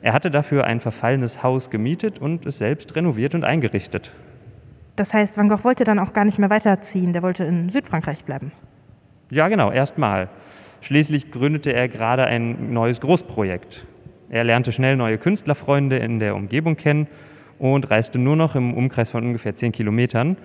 Er 0.01 0.13
hatte 0.13 0.31
dafür 0.31 0.63
ein 0.63 0.79
verfallenes 0.79 1.43
Haus 1.43 1.69
gemietet 1.69 2.17
und 2.17 2.47
es 2.47 2.57
selbst 2.57 2.95
renoviert 2.95 3.35
und 3.35 3.43
eingerichtet. 3.43 4.11
Das 4.95 5.13
heißt, 5.13 5.37
Van 5.37 5.49
Gogh 5.49 5.63
wollte 5.63 5.83
dann 5.83 5.99
auch 5.99 6.13
gar 6.13 6.25
nicht 6.25 6.39
mehr 6.39 6.49
weiterziehen, 6.49 7.13
der 7.13 7.21
wollte 7.21 7.43
in 7.43 7.69
Südfrankreich 7.69 8.25
bleiben. 8.25 8.51
Ja, 9.29 9.47
genau, 9.49 9.71
erstmal. 9.71 10.29
Schließlich 10.83 11.31
gründete 11.31 11.71
er 11.71 11.87
gerade 11.87 12.25
ein 12.25 12.73
neues 12.73 12.99
Großprojekt. 12.99 13.85
Er 14.29 14.43
lernte 14.43 14.73
schnell 14.73 14.97
neue 14.97 15.17
Künstlerfreunde 15.17 15.95
in 15.95 16.19
der 16.19 16.35
Umgebung 16.35 16.75
kennen 16.75 17.07
und 17.57 17.89
reiste 17.89 18.19
nur 18.19 18.35
noch 18.35 18.55
im 18.55 18.73
Umkreis 18.73 19.09
von 19.09 19.23
ungefähr 19.23 19.55
zehn 19.55 19.71
Kilometern, 19.71 20.35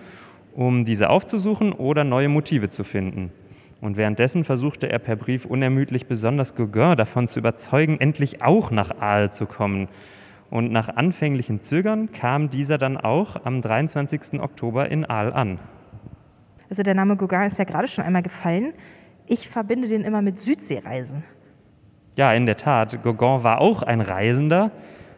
um 0.54 0.84
diese 0.84 1.10
aufzusuchen 1.10 1.72
oder 1.72 2.04
neue 2.04 2.28
Motive 2.28 2.70
zu 2.70 2.84
finden. 2.84 3.32
Und 3.80 3.96
währenddessen 3.96 4.44
versuchte 4.44 4.88
er 4.88 5.00
per 5.00 5.16
Brief 5.16 5.44
unermüdlich 5.44 6.06
besonders 6.06 6.54
Gauguin 6.54 6.96
davon 6.96 7.26
zu 7.26 7.40
überzeugen, 7.40 7.98
endlich 7.98 8.40
auch 8.40 8.70
nach 8.70 8.92
Aal 9.00 9.32
zu 9.32 9.46
kommen. 9.46 9.88
Und 10.50 10.70
nach 10.70 10.88
anfänglichen 10.88 11.62
Zögern 11.62 12.12
kam 12.12 12.48
dieser 12.48 12.78
dann 12.78 12.96
auch 12.96 13.44
am 13.44 13.60
23. 13.60 14.40
Oktober 14.40 14.88
in 14.88 15.04
Aal 15.04 15.32
an. 15.32 15.58
Also 16.70 16.84
der 16.84 16.94
Name 16.94 17.16
Gauguin 17.16 17.48
ist 17.48 17.58
ja 17.58 17.64
gerade 17.64 17.88
schon 17.88 18.04
einmal 18.04 18.22
gefallen. 18.22 18.72
Ich 19.28 19.48
verbinde 19.48 19.88
den 19.88 20.04
immer 20.04 20.22
mit 20.22 20.40
Südseereisen. 20.40 21.22
Ja, 22.16 22.32
in 22.32 22.46
der 22.46 22.56
Tat. 22.56 23.02
Gauguin 23.02 23.44
war 23.44 23.60
auch 23.60 23.82
ein 23.82 24.00
Reisender. 24.00 24.70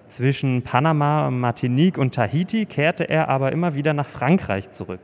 Zwischen 0.09 0.63
Panama, 0.63 1.31
Martinique 1.31 1.97
und 1.97 2.13
Tahiti 2.15 2.67
kehrte 2.67 3.09
er 3.09 3.29
aber 3.29 3.53
immer 3.53 3.77
wieder 3.77 3.95
nach 3.95 4.09
Frankreich 4.09 4.71
zurück. 4.71 5.01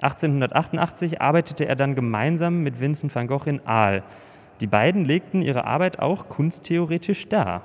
1888 0.00 1.20
arbeitete 1.20 1.66
er 1.66 1.76
dann 1.76 1.94
gemeinsam 1.94 2.62
mit 2.62 2.80
Vincent 2.80 3.14
van 3.14 3.26
Gogh 3.26 3.46
in 3.46 3.60
Aal. 3.66 4.02
Die 4.62 4.66
beiden 4.66 5.04
legten 5.04 5.42
ihre 5.42 5.64
Arbeit 5.64 5.98
auch 5.98 6.30
kunsttheoretisch 6.30 7.28
dar. 7.28 7.62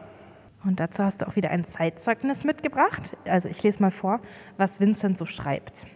Und 0.66 0.82
dazu 0.82 1.04
hast 1.04 1.22
du 1.22 1.28
auch 1.28 1.38
wieder 1.38 1.52
ein 1.52 1.64
Zeitzeugnis 1.64 2.44
mitgebracht. 2.44 3.18
Also 3.26 3.48
ich 3.48 3.64
lese 3.64 3.82
mal 3.82 3.92
vor, 3.92 4.20
was 4.58 4.82
Vincent 4.82 5.18
so 5.18 5.26
schreibt. 5.26 5.88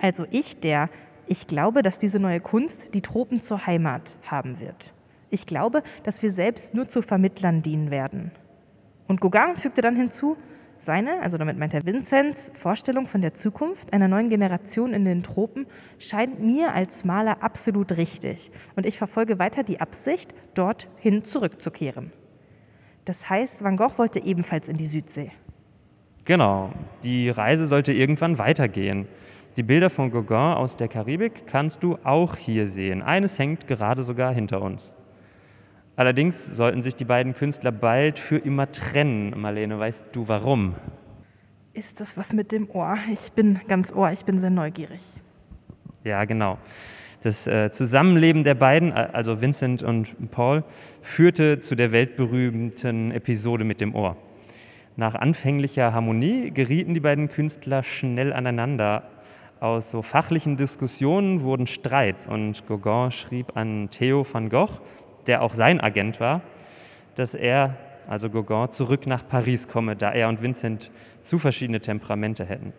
Also 0.00 0.24
ich, 0.30 0.60
der 0.60 0.88
ich 1.26 1.46
glaube, 1.46 1.82
dass 1.82 1.98
diese 1.98 2.20
neue 2.20 2.40
Kunst 2.40 2.94
die 2.94 3.02
Tropen 3.02 3.40
zur 3.40 3.66
Heimat 3.66 4.16
haben 4.26 4.60
wird. 4.60 4.92
Ich 5.30 5.46
glaube, 5.46 5.82
dass 6.04 6.22
wir 6.22 6.32
selbst 6.32 6.74
nur 6.74 6.88
zu 6.88 7.02
Vermittlern 7.02 7.62
dienen 7.62 7.90
werden. 7.90 8.30
Und 9.08 9.20
Gauguin 9.20 9.56
fügte 9.56 9.82
dann 9.82 9.96
hinzu, 9.96 10.36
seine, 10.78 11.20
also 11.20 11.36
damit 11.36 11.58
meint 11.58 11.74
er 11.74 11.84
Vinzenz, 11.84 12.52
Vorstellung 12.54 13.06
von 13.06 13.20
der 13.20 13.34
Zukunft 13.34 13.92
einer 13.92 14.08
neuen 14.08 14.28
Generation 14.28 14.94
in 14.94 15.04
den 15.04 15.22
Tropen 15.22 15.66
scheint 15.98 16.40
mir 16.40 16.72
als 16.72 17.04
Maler 17.04 17.42
absolut 17.42 17.96
richtig. 17.96 18.52
Und 18.76 18.86
ich 18.86 18.98
verfolge 18.98 19.38
weiter 19.38 19.64
die 19.64 19.80
Absicht, 19.80 20.32
dorthin 20.54 21.24
zurückzukehren. 21.24 22.12
Das 23.04 23.28
heißt, 23.28 23.64
Van 23.64 23.76
Gogh 23.76 23.98
wollte 23.98 24.22
ebenfalls 24.22 24.68
in 24.68 24.76
die 24.76 24.86
Südsee. 24.86 25.32
Genau, 26.24 26.72
die 27.02 27.30
Reise 27.30 27.66
sollte 27.66 27.92
irgendwann 27.92 28.38
weitergehen. 28.38 29.06
Die 29.56 29.62
Bilder 29.62 29.88
von 29.88 30.10
Gauguin 30.10 30.52
aus 30.52 30.76
der 30.76 30.86
Karibik 30.86 31.46
kannst 31.46 31.82
du 31.82 31.96
auch 32.04 32.36
hier 32.36 32.66
sehen. 32.66 33.00
Eines 33.00 33.38
hängt 33.38 33.66
gerade 33.66 34.02
sogar 34.02 34.34
hinter 34.34 34.60
uns. 34.60 34.92
Allerdings 35.96 36.54
sollten 36.54 36.82
sich 36.82 36.94
die 36.94 37.06
beiden 37.06 37.34
Künstler 37.34 37.72
bald 37.72 38.18
für 38.18 38.36
immer 38.36 38.70
trennen. 38.70 39.32
Marlene, 39.40 39.78
weißt 39.78 40.08
du 40.12 40.28
warum? 40.28 40.74
Ist 41.72 42.00
das 42.00 42.18
was 42.18 42.34
mit 42.34 42.52
dem 42.52 42.68
Ohr? 42.70 42.98
Ich 43.10 43.32
bin 43.32 43.58
ganz 43.66 43.94
Ohr, 43.94 44.12
ich 44.12 44.26
bin 44.26 44.40
sehr 44.40 44.50
neugierig. 44.50 45.00
Ja, 46.04 46.26
genau. 46.26 46.58
Das 47.22 47.46
äh, 47.46 47.70
Zusammenleben 47.72 48.44
der 48.44 48.56
beiden, 48.56 48.92
also 48.92 49.40
Vincent 49.40 49.82
und 49.82 50.30
Paul, 50.30 50.64
führte 51.00 51.60
zu 51.60 51.74
der 51.76 51.92
weltberühmten 51.92 53.10
Episode 53.10 53.64
mit 53.64 53.80
dem 53.80 53.94
Ohr. 53.94 54.18
Nach 54.96 55.14
anfänglicher 55.14 55.94
Harmonie 55.94 56.50
gerieten 56.50 56.92
die 56.92 57.00
beiden 57.00 57.30
Künstler 57.30 57.82
schnell 57.82 58.34
aneinander, 58.34 59.04
aus 59.60 59.90
so 59.90 60.02
fachlichen 60.02 60.56
Diskussionen 60.56 61.42
wurden 61.42 61.66
Streits 61.66 62.26
und 62.26 62.66
Gauguin 62.66 63.10
schrieb 63.10 63.56
an 63.56 63.88
Theo 63.90 64.26
van 64.30 64.48
Gogh, 64.48 64.80
der 65.26 65.42
auch 65.42 65.54
sein 65.54 65.80
Agent 65.80 66.20
war, 66.20 66.42
dass 67.14 67.34
er, 67.34 67.76
also 68.06 68.28
Gauguin, 68.30 68.70
zurück 68.72 69.06
nach 69.06 69.26
Paris 69.26 69.68
komme, 69.68 69.96
da 69.96 70.12
er 70.12 70.28
und 70.28 70.42
Vincent 70.42 70.90
zu 71.22 71.38
verschiedene 71.38 71.80
Temperamente 71.80 72.44
hätten. 72.44 72.72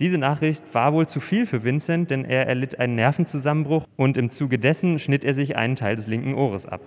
Diese 0.00 0.18
Nachricht 0.18 0.62
war 0.74 0.92
wohl 0.92 1.06
zu 1.06 1.20
viel 1.20 1.46
für 1.46 1.62
Vincent, 1.62 2.10
denn 2.10 2.24
er 2.24 2.46
erlitt 2.46 2.80
einen 2.80 2.96
Nervenzusammenbruch 2.96 3.84
und 3.96 4.16
im 4.16 4.30
Zuge 4.30 4.58
dessen 4.58 4.98
schnitt 4.98 5.24
er 5.24 5.32
sich 5.32 5.56
einen 5.56 5.76
Teil 5.76 5.96
des 5.96 6.06
linken 6.06 6.34
Ohres 6.34 6.66
ab. 6.66 6.80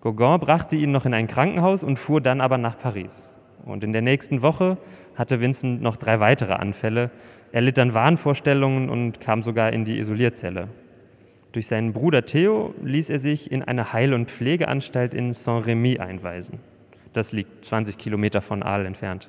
Gauguin 0.00 0.40
brachte 0.40 0.76
ihn 0.76 0.92
noch 0.92 1.06
in 1.06 1.14
ein 1.14 1.26
Krankenhaus 1.26 1.84
und 1.84 1.98
fuhr 1.98 2.20
dann 2.20 2.40
aber 2.40 2.58
nach 2.58 2.78
Paris. 2.78 3.36
Und 3.64 3.84
in 3.84 3.92
der 3.92 4.02
nächsten 4.02 4.42
Woche 4.42 4.78
hatte 5.16 5.40
Vincent 5.40 5.82
noch 5.82 5.96
drei 5.96 6.20
weitere 6.20 6.54
Anfälle, 6.54 7.10
er 7.52 7.60
litt 7.62 7.78
an 7.78 7.94
Wahnvorstellungen 7.94 8.88
und 8.88 9.18
kam 9.20 9.42
sogar 9.42 9.72
in 9.72 9.84
die 9.84 9.98
Isolierzelle. 9.98 10.68
Durch 11.52 11.66
seinen 11.66 11.92
Bruder 11.92 12.24
Theo 12.24 12.74
ließ 12.84 13.10
er 13.10 13.18
sich 13.18 13.50
in 13.50 13.64
eine 13.64 13.92
Heil- 13.92 14.14
und 14.14 14.30
Pflegeanstalt 14.30 15.14
in 15.14 15.32
Saint-Rémy 15.32 15.98
einweisen. 15.98 16.60
Das 17.12 17.32
liegt 17.32 17.64
20 17.64 17.98
Kilometer 17.98 18.40
von 18.40 18.62
Arles 18.62 18.86
entfernt. 18.86 19.28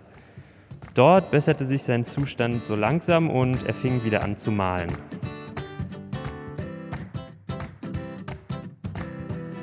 Dort 0.93 1.31
besserte 1.31 1.65
sich 1.65 1.81
sein 1.81 2.05
Zustand 2.05 2.63
so 2.63 2.75
langsam 2.75 3.31
und 3.31 3.65
er 3.65 3.73
fing 3.73 4.03
wieder 4.03 4.23
an 4.23 4.37
zu 4.37 4.51
malen. 4.51 4.91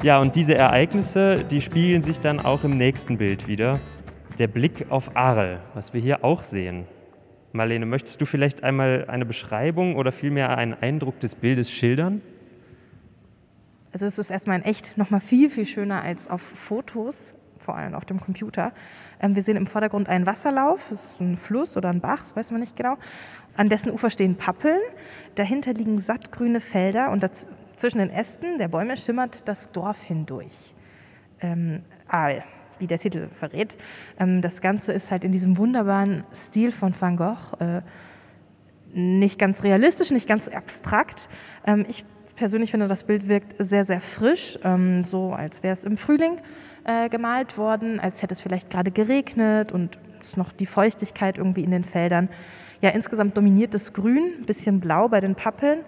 Ja, 0.02 0.20
und 0.20 0.34
diese 0.34 0.56
Ereignisse, 0.56 1.44
die 1.44 1.60
spiegeln 1.60 2.02
sich 2.02 2.18
dann 2.18 2.40
auch 2.40 2.64
im 2.64 2.70
nächsten 2.70 3.18
Bild 3.18 3.46
wieder. 3.46 3.78
Der 4.38 4.48
Blick 4.48 4.86
auf 4.90 5.16
Arles, 5.16 5.60
was 5.74 5.94
wir 5.94 6.00
hier 6.00 6.24
auch 6.24 6.42
sehen. 6.42 6.86
Marlene, 7.52 7.86
möchtest 7.86 8.20
du 8.20 8.26
vielleicht 8.26 8.62
einmal 8.62 9.06
eine 9.08 9.24
Beschreibung 9.24 9.96
oder 9.96 10.12
vielmehr 10.12 10.56
einen 10.56 10.74
Eindruck 10.74 11.18
des 11.20 11.34
Bildes 11.34 11.70
schildern? 11.70 12.20
Also 13.92 14.06
es 14.06 14.18
ist 14.18 14.30
erstmal 14.30 14.58
in 14.58 14.64
echt 14.64 14.98
noch 14.98 15.10
mal 15.10 15.20
viel, 15.20 15.50
viel 15.50 15.66
schöner 15.66 16.02
als 16.02 16.28
auf 16.28 16.42
Fotos, 16.42 17.34
vor 17.58 17.74
allem 17.74 17.94
auf 17.94 18.04
dem 18.04 18.20
Computer. 18.20 18.72
Ähm, 19.20 19.34
wir 19.34 19.42
sehen 19.42 19.56
im 19.56 19.66
Vordergrund 19.66 20.08
einen 20.08 20.26
Wasserlauf, 20.26 20.86
das 20.90 21.04
ist 21.04 21.20
ein 21.20 21.36
Fluss 21.38 21.76
oder 21.76 21.88
ein 21.88 22.00
Bach, 22.00 22.20
das 22.20 22.36
weiß 22.36 22.50
man 22.50 22.60
nicht 22.60 22.76
genau. 22.76 22.96
An 23.56 23.68
dessen 23.68 23.90
Ufer 23.90 24.10
stehen 24.10 24.36
Pappeln, 24.36 24.80
dahinter 25.34 25.72
liegen 25.72 25.98
sattgrüne 25.98 26.60
Felder 26.60 27.10
und 27.10 27.26
zwischen 27.76 27.98
den 27.98 28.10
Ästen 28.10 28.58
der 28.58 28.68
Bäume 28.68 28.96
schimmert 28.96 29.48
das 29.48 29.72
Dorf 29.72 30.02
hindurch. 30.02 30.74
Ähm, 31.40 31.82
Aal 32.08 32.44
wie 32.78 32.86
der 32.86 32.98
Titel 32.98 33.28
verrät. 33.38 33.76
Ähm, 34.18 34.40
das 34.42 34.60
Ganze 34.60 34.92
ist 34.92 35.10
halt 35.10 35.24
in 35.24 35.32
diesem 35.32 35.56
wunderbaren 35.56 36.24
Stil 36.34 36.72
von 36.72 36.94
Van 36.98 37.16
Gogh, 37.16 37.56
äh, 37.58 37.82
nicht 38.92 39.38
ganz 39.38 39.62
realistisch, 39.62 40.10
nicht 40.10 40.28
ganz 40.28 40.48
abstrakt. 40.48 41.28
Ähm, 41.66 41.84
ich 41.88 42.04
persönlich 42.36 42.70
finde, 42.70 42.86
das 42.86 43.04
Bild 43.04 43.28
wirkt 43.28 43.54
sehr, 43.58 43.84
sehr 43.84 44.00
frisch, 44.00 44.58
ähm, 44.64 45.02
so 45.04 45.32
als 45.32 45.62
wäre 45.62 45.74
es 45.74 45.84
im 45.84 45.96
Frühling 45.96 46.38
äh, 46.84 47.08
gemalt 47.08 47.58
worden, 47.58 48.00
als 48.00 48.22
hätte 48.22 48.32
es 48.32 48.40
vielleicht 48.40 48.70
gerade 48.70 48.90
geregnet 48.90 49.72
und 49.72 49.98
ist 50.20 50.36
noch 50.36 50.52
die 50.52 50.66
Feuchtigkeit 50.66 51.38
irgendwie 51.38 51.64
in 51.64 51.70
den 51.70 51.84
Feldern. 51.84 52.28
Ja, 52.80 52.90
insgesamt 52.90 53.36
dominiert 53.36 53.74
das 53.74 53.92
Grün, 53.92 54.34
ein 54.38 54.46
bisschen 54.46 54.80
blau 54.80 55.08
bei 55.08 55.20
den 55.20 55.34
Pappeln 55.34 55.80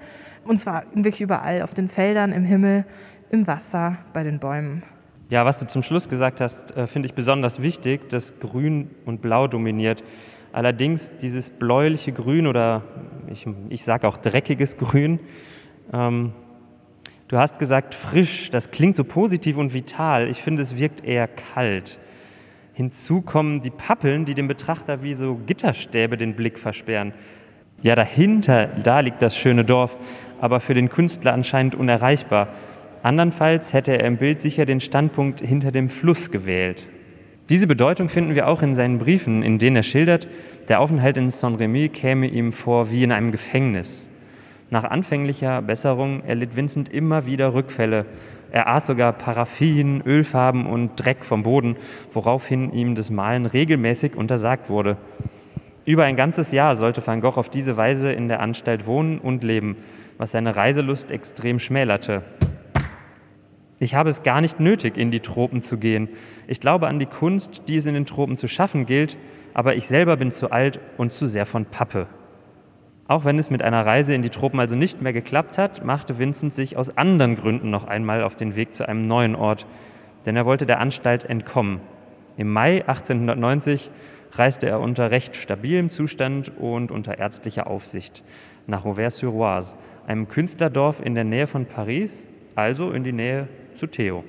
und 0.45 0.61
zwar 0.61 0.85
wirklich 0.93 1.21
überall, 1.21 1.63
auf 1.63 1.75
den 1.75 1.89
Feldern, 1.89 2.33
im 2.33 2.45
Himmel, 2.45 2.85
im 3.31 3.47
Wasser, 3.47 3.99
bei 4.13 4.25
den 4.25 4.41
Bäumen. 4.41 4.83
Ja, 5.31 5.45
was 5.45 5.61
du 5.61 5.67
zum 5.69 5.85
Schluss 5.85 6.09
gesagt 6.09 6.41
hast, 6.41 6.77
äh, 6.77 6.89
finde 6.89 7.07
ich 7.07 7.15
besonders 7.15 7.63
wichtig, 7.63 8.09
dass 8.09 8.41
Grün 8.41 8.91
und 9.07 9.23
Blau 9.23 9.47
dominiert. 9.47 10.03
Allerdings 10.53 11.17
dieses 11.19 11.51
bläuliche 11.51 12.11
Grün 12.11 12.49
oder 12.49 12.83
ich, 13.31 13.47
ich 13.69 13.85
sage 13.85 14.09
auch 14.09 14.17
dreckiges 14.17 14.77
Grün, 14.77 15.21
ähm, 15.93 16.33
du 17.29 17.39
hast 17.39 17.61
gesagt 17.61 17.95
frisch, 17.95 18.51
das 18.51 18.73
klingt 18.73 18.97
so 18.97 19.05
positiv 19.05 19.57
und 19.57 19.73
vital. 19.73 20.29
Ich 20.29 20.43
finde, 20.43 20.63
es 20.63 20.77
wirkt 20.77 21.05
eher 21.05 21.29
kalt. 21.29 22.01
Hinzu 22.73 23.23
kommen 23.23 23.63
die 23.63 23.71
Pappeln, 23.71 24.25
die 24.25 24.35
dem 24.35 24.49
Betrachter 24.49 25.05
wie 25.05 25.15
so 25.15 25.39
Gitterstäbe 25.47 26.17
den 26.17 26.35
Blick 26.35 26.59
versperren. 26.59 27.13
Ja, 27.83 27.95
dahinter, 27.95 28.67
da 28.67 28.99
liegt 28.99 29.23
das 29.23 29.37
schöne 29.37 29.65
Dorf, 29.65 29.97
aber 30.41 30.59
für 30.59 30.75
den 30.75 30.89
Künstler 30.89 31.33
anscheinend 31.35 31.77
unerreichbar. 31.77 32.49
Andernfalls 33.03 33.73
hätte 33.73 33.93
er 33.93 34.05
im 34.05 34.19
Bild 34.19 34.43
sicher 34.43 34.67
den 34.67 34.81
Standpunkt 34.81 35.41
hinter 35.41 35.73
dem 35.73 35.89
Fluss 35.89 36.31
gewählt. 36.31 36.87
Diese 37.49 37.67
Bedeutung 37.67 38.09
finden 38.09 38.35
wir 38.35 38.47
auch 38.47 38.63
in 38.63 38.75
seinen 38.75 38.99
Briefen, 38.99 39.43
in 39.43 39.59
denen 39.59 39.77
er 39.77 39.83
schildert, 39.83 40.29
der 40.69 40.81
Aufenthalt 40.81 41.17
in 41.17 41.31
Saint-Rémy 41.31 41.89
käme 41.89 42.27
ihm 42.27 42.53
vor 42.53 42.91
wie 42.91 43.03
in 43.03 43.11
einem 43.11 43.33
Gefängnis. 43.33 44.07
Nach 44.69 44.85
anfänglicher 44.85 45.63
Besserung 45.63 46.23
erlitt 46.25 46.55
Vincent 46.55 46.89
immer 46.91 47.27
wieder 47.27 47.55
Rückfälle. 47.55 48.05
Er 48.53 48.69
aß 48.69 48.87
sogar 48.87 49.15
Paraffin, 49.15 50.03
Ölfarben 50.05 50.67
und 50.67 50.93
Dreck 50.95 51.25
vom 51.25 51.43
Boden, 51.43 51.77
woraufhin 52.13 52.73
ihm 52.73 52.95
das 52.95 53.11
Malen 53.11 53.47
regelmäßig 53.47 54.15
untersagt 54.15 54.69
wurde. 54.69 54.97
Über 55.87 56.05
ein 56.05 56.17
ganzes 56.17 56.53
Jahr 56.53 56.77
sollte 56.77 57.05
Van 57.05 57.21
Gogh 57.21 57.39
auf 57.39 57.49
diese 57.49 57.77
Weise 57.77 58.13
in 58.13 58.29
der 58.29 58.41
Anstalt 58.41 58.87
wohnen 58.87 59.19
und 59.19 59.43
leben, 59.43 59.77
was 60.19 60.33
seine 60.33 60.55
Reiselust 60.55 61.11
extrem 61.11 61.59
schmälerte. 61.59 62.23
Ich 63.83 63.95
habe 63.95 64.11
es 64.11 64.23
gar 64.23 64.43
nicht 64.43 64.61
nötig, 64.61 64.99
in 64.99 65.11
die 65.11 65.21
Tropen 65.21 65.63
zu 65.63 65.79
gehen. 65.79 66.11
Ich 66.47 66.61
glaube 66.61 66.87
an 66.87 66.99
die 66.99 67.07
Kunst, 67.07 67.63
die 67.67 67.77
es 67.77 67.87
in 67.87 67.95
den 67.95 68.05
Tropen 68.05 68.37
zu 68.37 68.47
schaffen 68.47 68.85
gilt, 68.85 69.17
aber 69.55 69.75
ich 69.75 69.87
selber 69.87 70.19
bin 70.19 70.31
zu 70.31 70.51
alt 70.53 70.79
und 70.99 71.15
zu 71.15 71.25
sehr 71.27 71.47
von 71.47 71.65
Pappe. 71.65 72.07
Auch 73.09 73.25
wenn 73.25 73.39
es 73.39 73.51
mit 73.51 73.63
einer 73.63 73.85
Reise 73.85 74.13
in 74.13 74.21
die 74.21 74.29
Tropen 74.29 74.61
also 74.61 74.77
nicht 74.77 75.01
mehr 75.01 75.15
geklappt 75.15 75.57
hat, 75.57 75.83
machte 75.83 76.19
Vincent 76.19 76.53
sich 76.53 76.77
aus 76.77 76.97
anderen 76.99 77.37
Gründen 77.37 77.71
noch 77.71 77.85
einmal 77.89 78.23
auf 78.23 78.37
den 78.37 78.55
Weg 78.55 78.75
zu 78.75 78.87
einem 78.87 79.07
neuen 79.07 79.35
Ort, 79.35 79.67
denn 80.27 80.37
er 80.37 80.45
wollte 80.45 80.67
der 80.67 80.79
Anstalt 80.79 81.25
entkommen. 81.25 81.81
Im 82.37 82.53
Mai 82.53 82.87
1890 82.87 83.91
reiste 84.33 84.69
er 84.69 84.81
unter 84.81 85.11
recht 85.11 85.37
stabilem 85.37 85.89
Zustand 85.89 86.53
und 86.59 86.93
unter 86.93 87.19
ärztlicher 87.19 87.67
Aufsicht 87.67 88.23
nach 88.67 88.85
Auvers-sur-Oise, 88.85 89.75
einem 90.07 90.29
Künstlerdorf 90.29 91.01
in 91.03 91.15
der 91.15 91.25
Nähe 91.25 91.47
von 91.47 91.65
Paris, 91.65 92.29
also 92.55 92.93
in 92.93 93.05
die 93.05 93.13
Nähe 93.13 93.49
zu 93.81 93.87
Theo. 93.87 94.25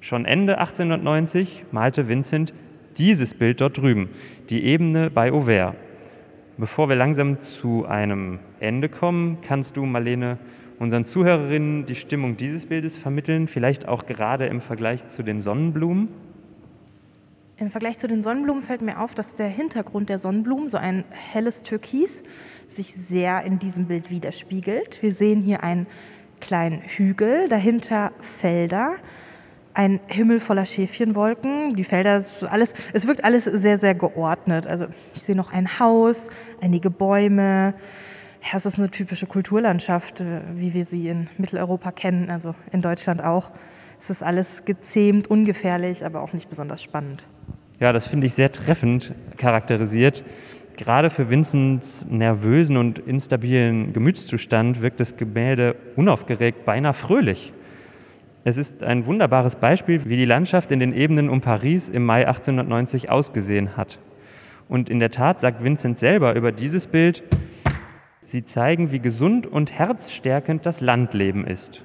Schon 0.00 0.24
Ende 0.24 0.58
1890 0.58 1.66
malte 1.70 2.08
Vincent 2.08 2.54
dieses 2.96 3.34
Bild 3.34 3.60
dort 3.60 3.76
drüben, 3.76 4.08
die 4.48 4.64
Ebene 4.64 5.10
bei 5.10 5.30
Auvers. 5.30 5.74
Bevor 6.56 6.88
wir 6.88 6.96
langsam 6.96 7.40
zu 7.40 7.84
einem 7.84 8.40
Ende 8.58 8.88
kommen, 8.88 9.38
kannst 9.42 9.76
du, 9.76 9.84
Marlene, 9.84 10.38
unseren 10.78 11.04
Zuhörerinnen 11.04 11.84
die 11.86 11.94
Stimmung 11.94 12.36
dieses 12.36 12.66
Bildes 12.66 12.96
vermitteln, 12.96 13.48
vielleicht 13.48 13.86
auch 13.86 14.06
gerade 14.06 14.46
im 14.46 14.60
Vergleich 14.60 15.06
zu 15.08 15.22
den 15.22 15.40
Sonnenblumen? 15.40 16.08
Im 17.58 17.70
Vergleich 17.70 17.98
zu 17.98 18.08
den 18.08 18.22
Sonnenblumen 18.22 18.62
fällt 18.62 18.82
mir 18.82 19.00
auf, 19.00 19.14
dass 19.14 19.34
der 19.34 19.48
Hintergrund 19.48 20.08
der 20.08 20.18
Sonnenblumen, 20.18 20.68
so 20.68 20.78
ein 20.78 21.04
helles 21.10 21.62
Türkis, 21.64 22.22
sich 22.68 22.94
sehr 22.94 23.42
in 23.44 23.58
diesem 23.58 23.86
Bild 23.86 24.10
widerspiegelt. 24.10 25.02
Wir 25.02 25.12
sehen 25.12 25.42
hier 25.42 25.62
ein 25.62 25.86
kleinen 26.40 26.82
Hügel, 26.82 27.48
dahinter 27.48 28.12
Felder, 28.38 28.96
ein 29.74 30.00
Himmel 30.08 30.40
voller 30.40 30.66
Schäfchenwolken, 30.66 31.76
die 31.76 31.84
Felder, 31.84 32.24
alles, 32.50 32.74
es 32.92 33.06
wirkt 33.06 33.22
alles 33.22 33.44
sehr, 33.44 33.78
sehr 33.78 33.94
geordnet. 33.94 34.66
Also 34.66 34.86
ich 35.14 35.22
sehe 35.22 35.36
noch 35.36 35.52
ein 35.52 35.78
Haus, 35.78 36.30
einige 36.60 36.90
Bäume. 36.90 37.74
Ja, 38.42 38.56
es 38.56 38.66
ist 38.66 38.78
eine 38.78 38.90
typische 38.90 39.26
Kulturlandschaft, 39.26 40.20
äh, 40.20 40.40
wie 40.54 40.74
wir 40.74 40.84
sie 40.84 41.08
in 41.08 41.28
Mitteleuropa 41.38 41.92
kennen, 41.92 42.30
also 42.30 42.54
in 42.72 42.82
Deutschland 42.82 43.22
auch. 43.22 43.50
Es 44.00 44.10
ist 44.10 44.22
alles 44.22 44.64
gezähmt, 44.64 45.28
ungefährlich, 45.28 46.04
aber 46.04 46.22
auch 46.22 46.32
nicht 46.32 46.48
besonders 46.48 46.82
spannend. 46.82 47.24
Ja, 47.80 47.92
das 47.92 48.08
finde 48.08 48.26
ich 48.26 48.34
sehr 48.34 48.50
treffend 48.50 49.14
charakterisiert. 49.36 50.24
Gerade 50.78 51.10
für 51.10 51.28
Vincents 51.28 52.06
nervösen 52.08 52.76
und 52.76 53.00
instabilen 53.00 53.92
Gemütszustand 53.92 54.80
wirkt 54.80 55.00
das 55.00 55.16
Gemälde 55.16 55.74
unaufgeregt, 55.96 56.64
beinahe 56.64 56.94
fröhlich. 56.94 57.52
Es 58.44 58.56
ist 58.56 58.84
ein 58.84 59.04
wunderbares 59.04 59.56
Beispiel, 59.56 60.08
wie 60.08 60.16
die 60.16 60.24
Landschaft 60.24 60.70
in 60.70 60.78
den 60.78 60.94
Ebenen 60.94 61.30
um 61.30 61.40
Paris 61.40 61.88
im 61.88 62.04
Mai 62.06 62.28
1890 62.28 63.10
ausgesehen 63.10 63.76
hat. 63.76 63.98
Und 64.68 64.88
in 64.88 65.00
der 65.00 65.10
Tat 65.10 65.40
sagt 65.40 65.64
Vincent 65.64 65.98
selber 65.98 66.36
über 66.36 66.52
dieses 66.52 66.86
Bild, 66.86 67.24
sie 68.22 68.44
zeigen, 68.44 68.92
wie 68.92 69.00
gesund 69.00 69.48
und 69.48 69.72
herzstärkend 69.72 70.64
das 70.64 70.80
Landleben 70.80 71.44
ist. 71.44 71.82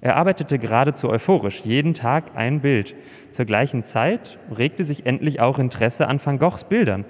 Er 0.00 0.16
arbeitete 0.16 0.58
geradezu 0.58 1.08
euphorisch, 1.08 1.60
jeden 1.60 1.94
Tag 1.94 2.32
ein 2.34 2.62
Bild. 2.62 2.96
Zur 3.30 3.44
gleichen 3.44 3.84
Zeit 3.84 4.38
regte 4.56 4.82
sich 4.82 5.06
endlich 5.06 5.38
auch 5.38 5.60
Interesse 5.60 6.08
an 6.08 6.18
Van 6.24 6.40
Goghs 6.40 6.64
Bildern. 6.64 7.04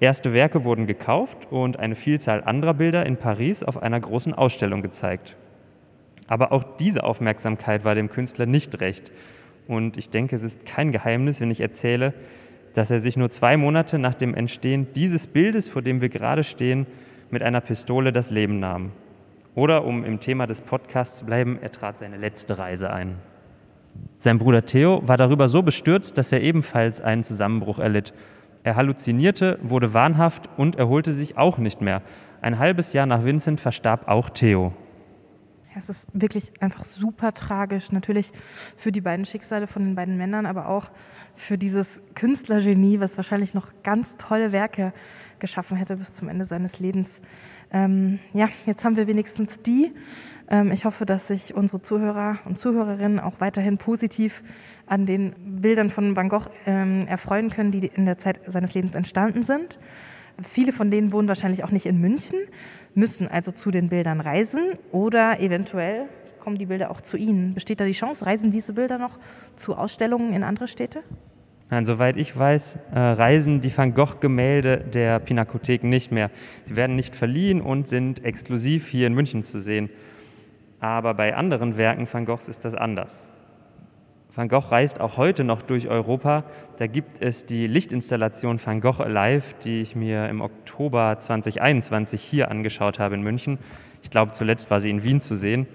Erste 0.00 0.32
Werke 0.32 0.62
wurden 0.62 0.86
gekauft 0.86 1.48
und 1.50 1.78
eine 1.78 1.96
Vielzahl 1.96 2.44
anderer 2.44 2.74
Bilder 2.74 3.04
in 3.04 3.16
Paris 3.16 3.64
auf 3.64 3.82
einer 3.82 3.98
großen 3.98 4.32
Ausstellung 4.32 4.80
gezeigt. 4.80 5.36
Aber 6.28 6.52
auch 6.52 6.62
diese 6.78 7.02
Aufmerksamkeit 7.02 7.84
war 7.84 7.96
dem 7.96 8.08
Künstler 8.08 8.46
nicht 8.46 8.80
recht. 8.80 9.10
Und 9.66 9.96
ich 9.96 10.10
denke, 10.10 10.36
es 10.36 10.44
ist 10.44 10.64
kein 10.66 10.92
Geheimnis, 10.92 11.40
wenn 11.40 11.50
ich 11.50 11.60
erzähle, 11.60 12.14
dass 12.74 12.90
er 12.92 13.00
sich 13.00 13.16
nur 13.16 13.28
zwei 13.30 13.56
Monate 13.56 13.98
nach 13.98 14.14
dem 14.14 14.34
Entstehen 14.34 14.86
dieses 14.94 15.26
Bildes, 15.26 15.68
vor 15.68 15.82
dem 15.82 16.00
wir 16.00 16.10
gerade 16.10 16.44
stehen, 16.44 16.86
mit 17.30 17.42
einer 17.42 17.60
Pistole 17.60 18.12
das 18.12 18.30
Leben 18.30 18.60
nahm. 18.60 18.92
Oder, 19.56 19.84
um 19.84 20.04
im 20.04 20.20
Thema 20.20 20.46
des 20.46 20.60
Podcasts 20.60 21.18
zu 21.18 21.26
bleiben, 21.26 21.58
er 21.60 21.72
trat 21.72 21.98
seine 21.98 22.18
letzte 22.18 22.58
Reise 22.58 22.90
ein. 22.90 23.16
Sein 24.20 24.38
Bruder 24.38 24.64
Theo 24.64 25.02
war 25.08 25.16
darüber 25.16 25.48
so 25.48 25.62
bestürzt, 25.62 26.16
dass 26.16 26.30
er 26.30 26.40
ebenfalls 26.40 27.00
einen 27.00 27.24
Zusammenbruch 27.24 27.80
erlitt 27.80 28.12
er 28.62 28.76
halluzinierte, 28.76 29.58
wurde 29.62 29.94
wahnhaft 29.94 30.48
und 30.56 30.76
erholte 30.76 31.12
sich 31.12 31.36
auch 31.36 31.58
nicht 31.58 31.80
mehr. 31.80 32.02
Ein 32.40 32.58
halbes 32.58 32.92
Jahr 32.92 33.06
nach 33.06 33.24
Vincent 33.24 33.60
verstarb 33.60 34.08
auch 34.08 34.30
Theo. 34.30 34.72
Es 35.76 35.88
ist 35.88 36.08
wirklich 36.12 36.52
einfach 36.60 36.82
super 36.82 37.32
tragisch. 37.32 37.92
Natürlich 37.92 38.32
für 38.76 38.90
die 38.90 39.00
beiden 39.00 39.24
Schicksale 39.24 39.66
von 39.66 39.84
den 39.84 39.94
beiden 39.94 40.16
Männern, 40.16 40.44
aber 40.44 40.68
auch 40.68 40.90
für 41.36 41.56
dieses 41.56 42.02
Künstlergenie, 42.14 43.00
was 43.00 43.16
wahrscheinlich 43.16 43.54
noch 43.54 43.68
ganz 43.84 44.16
tolle 44.16 44.50
Werke 44.50 44.92
geschaffen 45.38 45.76
hätte 45.76 45.96
bis 45.96 46.12
zum 46.12 46.28
Ende 46.28 46.44
seines 46.44 46.80
Lebens. 46.80 47.20
Ähm, 47.70 48.18
ja, 48.32 48.48
jetzt 48.66 48.84
haben 48.84 48.96
wir 48.96 49.06
wenigstens 49.06 49.62
die. 49.62 49.92
Ähm, 50.50 50.72
ich 50.72 50.84
hoffe, 50.84 51.06
dass 51.06 51.28
sich 51.28 51.54
unsere 51.54 51.80
Zuhörer 51.80 52.38
und 52.44 52.58
Zuhörerinnen 52.58 53.20
auch 53.20 53.40
weiterhin 53.40 53.78
positiv 53.78 54.42
an 54.88 55.06
den 55.06 55.34
Bildern 55.60 55.90
von 55.90 56.16
Van 56.16 56.28
Gogh 56.28 56.48
ähm, 56.66 57.06
erfreuen 57.06 57.50
können, 57.50 57.70
die 57.70 57.86
in 57.86 58.06
der 58.06 58.18
Zeit 58.18 58.40
seines 58.46 58.74
Lebens 58.74 58.94
entstanden 58.94 59.42
sind. 59.42 59.78
Viele 60.42 60.72
von 60.72 60.90
denen 60.90 61.12
wohnen 61.12 61.28
wahrscheinlich 61.28 61.64
auch 61.64 61.72
nicht 61.72 61.86
in 61.86 62.00
München, 62.00 62.38
müssen 62.94 63.26
also 63.26 63.50
zu 63.50 63.70
den 63.70 63.88
Bildern 63.88 64.20
reisen 64.20 64.72
oder 64.92 65.40
eventuell 65.40 66.06
kommen 66.38 66.58
die 66.58 66.66
Bilder 66.66 66.90
auch 66.90 67.00
zu 67.00 67.16
Ihnen. 67.16 67.54
Besteht 67.54 67.80
da 67.80 67.84
die 67.84 67.92
Chance? 67.92 68.24
Reisen 68.24 68.50
diese 68.50 68.72
Bilder 68.72 68.98
noch 68.98 69.18
zu 69.56 69.76
Ausstellungen 69.76 70.32
in 70.32 70.44
andere 70.44 70.68
Städte? 70.68 71.02
Nein, 71.70 71.84
soweit 71.84 72.16
ich 72.16 72.36
weiß, 72.36 72.78
äh, 72.94 72.98
reisen 72.98 73.60
die 73.60 73.76
Van 73.76 73.92
Gogh-Gemälde 73.92 74.78
der 74.78 75.18
Pinakothek 75.18 75.84
nicht 75.84 76.10
mehr. 76.10 76.30
Sie 76.64 76.76
werden 76.76 76.96
nicht 76.96 77.14
verliehen 77.14 77.60
und 77.60 77.88
sind 77.88 78.24
exklusiv 78.24 78.88
hier 78.88 79.06
in 79.06 79.14
München 79.14 79.42
zu 79.42 79.60
sehen. 79.60 79.90
Aber 80.80 81.12
bei 81.12 81.36
anderen 81.36 81.76
Werken 81.76 82.08
Van 82.10 82.24
Goghs 82.24 82.48
ist 82.48 82.64
das 82.64 82.74
anders. 82.74 83.37
Van 84.38 84.48
Gogh 84.48 84.70
reist 84.70 85.00
auch 85.00 85.16
heute 85.16 85.42
noch 85.42 85.62
durch 85.62 85.88
Europa. 85.88 86.44
Da 86.76 86.86
gibt 86.86 87.20
es 87.20 87.44
die 87.44 87.66
Lichtinstallation 87.66 88.64
Van 88.64 88.80
Gogh 88.80 89.02
Alive, 89.02 89.42
die 89.64 89.80
ich 89.80 89.96
mir 89.96 90.28
im 90.28 90.42
Oktober 90.42 91.16
2021 91.18 92.22
hier 92.22 92.48
angeschaut 92.48 93.00
habe 93.00 93.16
in 93.16 93.22
München. 93.22 93.58
Ich 94.04 94.10
glaube, 94.10 94.34
zuletzt 94.34 94.70
war 94.70 94.78
sie 94.78 94.90
in 94.90 95.02
Wien 95.02 95.20
zu 95.20 95.34
sehen. 95.34 95.66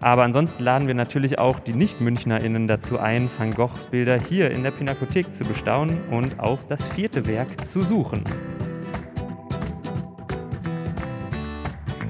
Aber 0.00 0.22
ansonsten 0.22 0.64
laden 0.64 0.88
wir 0.88 0.94
natürlich 0.94 1.38
auch 1.38 1.58
die 1.58 1.74
Nicht-MünchnerInnen 1.74 2.66
dazu 2.66 2.98
ein, 2.98 3.28
Van 3.36 3.50
Goghs 3.50 3.88
Bilder 3.88 4.18
hier 4.18 4.52
in 4.52 4.62
der 4.62 4.70
Pinakothek 4.70 5.36
zu 5.36 5.44
bestaunen 5.44 5.98
und 6.10 6.40
auf 6.40 6.66
das 6.66 6.82
vierte 6.86 7.26
Werk 7.26 7.66
zu 7.66 7.82
suchen. 7.82 8.24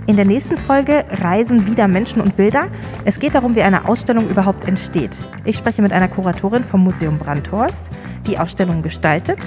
In 0.09 0.17
der 0.17 0.25
nächsten 0.25 0.57
Folge 0.57 1.05
reisen 1.11 1.67
wieder 1.67 1.87
Menschen 1.87 2.23
und 2.23 2.35
Bilder. 2.35 2.71
Es 3.05 3.21
geht 3.21 3.35
darum, 3.35 3.55
wie 3.55 3.61
eine 3.61 3.87
Ausstellung 3.87 4.31
überhaupt 4.31 4.67
entsteht. 4.67 5.11
Ich 5.45 5.59
spreche 5.59 5.83
mit 5.83 5.93
einer 5.93 6.09
Kuratorin 6.09 6.65
vom 6.65 6.83
Museum 6.83 7.19
Brandhorst, 7.19 7.91
die 8.27 8.39
Ausstellungen 8.39 8.83
gestaltet, 8.83 9.39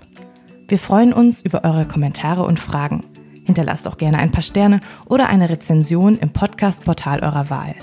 Wir 0.68 0.80
freuen 0.80 1.14
uns 1.14 1.42
über 1.42 1.64
eure 1.64 1.86
Kommentare 1.86 2.44
und 2.44 2.60
Fragen. 2.60 3.02
Hinterlasst 3.46 3.88
auch 3.88 3.98
gerne 3.98 4.20
ein 4.20 4.32
paar 4.32 4.42
Sterne 4.42 4.80
oder 5.08 5.28
eine 5.28 5.50
Rezension 5.50 6.18
im 6.18 6.30
Podcast-Portal 6.30 7.20
eurer 7.22 7.50
Wahl. 7.50 7.76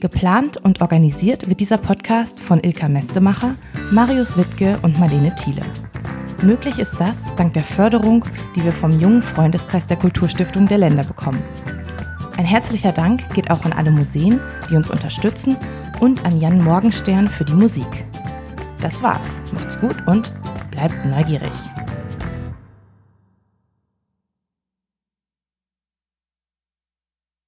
Geplant 0.00 0.58
und 0.58 0.82
organisiert 0.82 1.48
wird 1.48 1.60
dieser 1.60 1.78
Podcast 1.78 2.38
von 2.38 2.62
Ilka 2.62 2.88
Mestemacher, 2.88 3.54
Marius 3.90 4.36
Wittke 4.36 4.78
und 4.82 4.98
Marlene 4.98 5.34
Thiele. 5.34 5.62
Möglich 6.42 6.78
ist 6.78 6.94
das 6.98 7.34
dank 7.36 7.54
der 7.54 7.64
Förderung, 7.64 8.24
die 8.54 8.62
wir 8.62 8.72
vom 8.72 9.00
jungen 9.00 9.22
Freundeskreis 9.22 9.86
der 9.86 9.96
Kulturstiftung 9.96 10.66
der 10.66 10.78
Länder 10.78 11.02
bekommen. 11.02 11.42
Ein 12.36 12.44
herzlicher 12.44 12.92
Dank 12.92 13.34
geht 13.34 13.50
auch 13.50 13.64
an 13.64 13.72
alle 13.72 13.90
Museen, 13.90 14.38
die 14.68 14.76
uns 14.76 14.90
unterstützen 14.90 15.56
und 16.00 16.22
an 16.26 16.38
Jan 16.38 16.62
Morgenstern 16.62 17.26
für 17.26 17.46
die 17.46 17.54
Musik. 17.54 18.04
Das 18.86 19.02
war's. 19.02 19.26
Macht's 19.50 19.80
gut 19.80 19.96
und 20.06 20.32
bleibt 20.70 21.04
neugierig. 21.06 21.50